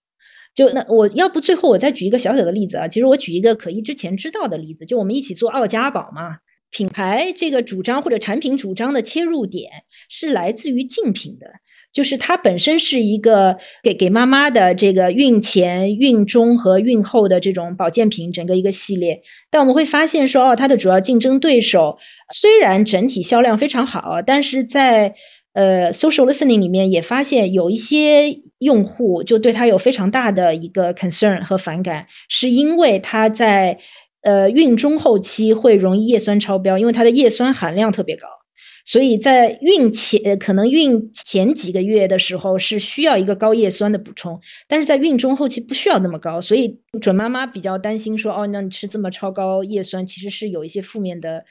[0.53, 6.37] 就那我要不最后我再举一个小小的例子啊，其实我举一个可一之前知道的例子，就我们一起做奥家宝嘛，
[6.69, 9.69] 品牌这个主张或者产品主张的切入点
[10.09, 11.47] 是来自于竞品的，
[11.93, 21.97] 就是它本身是一个给给妈妈的这个孕前、孕中和孕后的这种保健品整个一个系列，但我们会发现说哦，它的主要竞争对手
[22.33, 25.13] 虽然整体销量非常好，但是在
[25.53, 33.77] 呃，social listening 里面也发现有一些用户就对他有非常大的一个 concern 和反感，是因为他在
[34.21, 38.27] 呃孕中后期会容易叶酸超标，因为它的叶酸含量特别高，
[38.85, 44.39] 所以在孕前可能孕前几个月的时候是需要一个高叶酸的补充，
[44.69, 51.43] 但是在孕中后期不需要那么高，所以准妈妈比较担心说，哦，那你吃这么超高叶酸，其实是有一些负面的。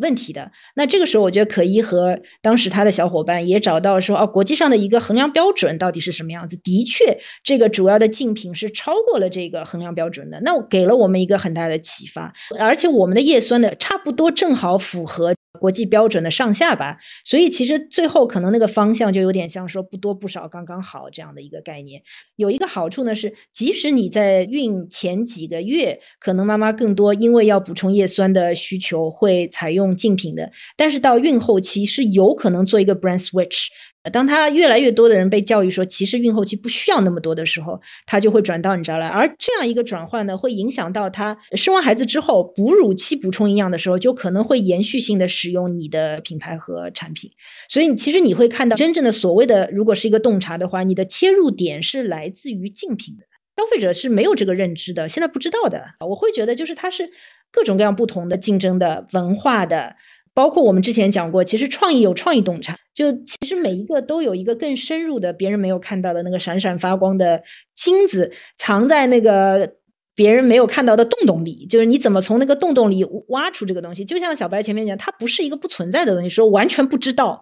[0.00, 6.56] 问题的那这个时候，我觉得可一和当时他的小伙伴也找到说，哦，国际上的一个衡量标准到底是什么样子？
[6.56, 15.34] 的确，这个主要的竞品是超过了这个衡量标准的，那给了我们一个很大的启发，而且我们的叶酸的，差不多正好符合。
[15.58, 22.02] 国际标准的上下吧，所以其实最后可能那个方向就有点像说不多不少刚刚好这样的一个概念。
[22.36, 33.66] 有一个好处呢是，即使你在孕前几个月，可能妈妈更多因为要补充叶酸的需求会采用竞品的，但是到孕后期是有可能做一个 brand switch。
[34.10, 39.08] 当他越来越多的人被教育说，其实孕后期不需要那么多的时候，他就会转到你这儿来。
[39.08, 47.30] 而这样一个转换呢，会影响到他生完孩子之后哺乳期补充营养的时候，就可能会延续性的使用你的品牌和产品。
[47.68, 53.24] 所以，其实你会看到真正的所谓的，如果是一个洞察的话，你的切入点是来自于竞品的。
[53.56, 55.82] 消费者是没有这个认知的，现在不知道的。
[56.08, 57.10] 我会觉得，就是它是
[57.50, 59.96] 各种各样不同的竞争的文化的。
[60.38, 67.42] 包括我们之前讲过，其实创意有创意洞察，就其实每一个都有一个更深入的、别人没有看到的那个闪闪发光的
[67.74, 69.68] 金子，藏在那个
[70.14, 71.66] 别人没有看到的洞洞里。
[71.66, 74.04] 就是你怎么从那个洞洞里挖出这个东西？
[74.04, 77.40] 就像小白前面讲，它不是一个不存在的东西，说完全不知道。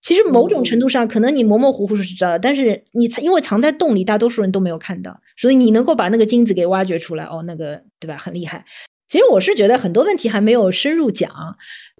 [0.00, 8.16] 其实某种程度上，可能你模模糊糊是知道的，但是你因为藏在洞里，大多数人都没有看到，所以你能够把那个金子给挖掘出来，哦，那个对吧？
[8.16, 8.64] 很厉害。
[9.08, 11.30] 其实我是觉得很多问题还没有深入讲。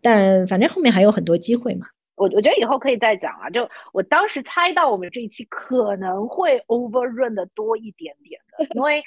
[0.03, 3.51] 但反正后面还有很多机会嘛，我我觉得以后可以再讲啊。
[3.51, 9.03] 就我当时猜到我们这一期可能会 overrun 的多一点点的，因为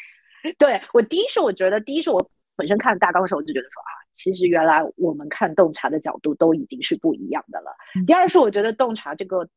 [0.57, 7.71] 对我第一是我觉得第一是我本身看大纲的时候我就觉得说啊，其实原来我们看洞察的角度都已经是不一样的了。
[8.05, 9.47] 第二是我觉得洞察这个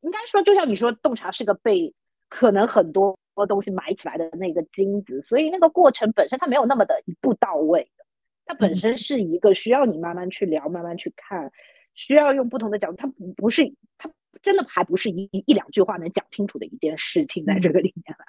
[0.00, 1.94] 应该说就像你说洞察是个被
[2.28, 8.04] 可能很多东西埋起来的那个金子，所以那个过程本身它没有那么的一步到位的。
[8.46, 11.50] 它本身是一个需要你慢慢去聊、慢慢去看，
[11.94, 12.96] 需要用不同的角度。
[12.96, 14.10] 它不不是，它
[14.42, 18.26] 真的还不是一一两句话能讲清楚的一件事情，在这个里面来。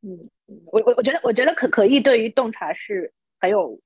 [0.00, 0.30] 嗯，
[0.66, 3.78] 我我我觉得，我觉得可可以对于洞察是很有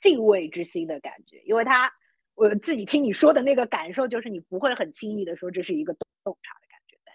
[0.00, 1.92] 敬畏之心的感觉，因为他
[2.34, 7.12] 我自己听你说的那个感受，就是你不会很轻易的说这是一个洞察的感觉在。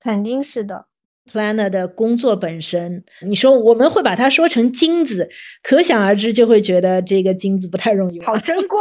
[0.00, 0.88] 肯定是的。
[1.30, 5.28] Planner 的工作本身，你说我们会把它说成金子，
[5.62, 8.78] 可想而知就会觉得这个金子不太容易，好珍贵。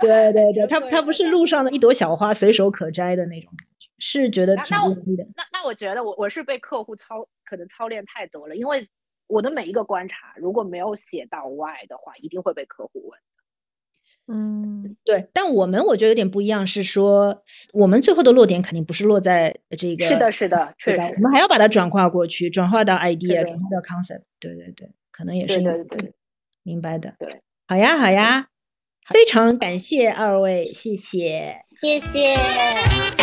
[0.00, 5.24] 对对对， 它它不是路上的一朵小花，随手可摘的那种感觉，是觉得挺不容易的。
[5.36, 8.88] 那那我觉得我我是被客户操可能操练太多了，因为
[9.26, 13.20] 我的每一个观察如果没有写到 Why 的话，一定会被客户问。
[14.28, 17.38] 嗯，对，但我们我觉得有点不一样，是说
[17.72, 21.38] 我们最后的落点肯定不是落在这个，是的，是的，确实，我们还。
[21.38, 26.12] 要把它转化过去，转化到 idea，转化到 concept，对对对，可能也是，对对对，
[26.64, 28.48] 明白的，对，好呀好呀，
[29.08, 33.15] 非常感谢二位，谢谢，谢谢。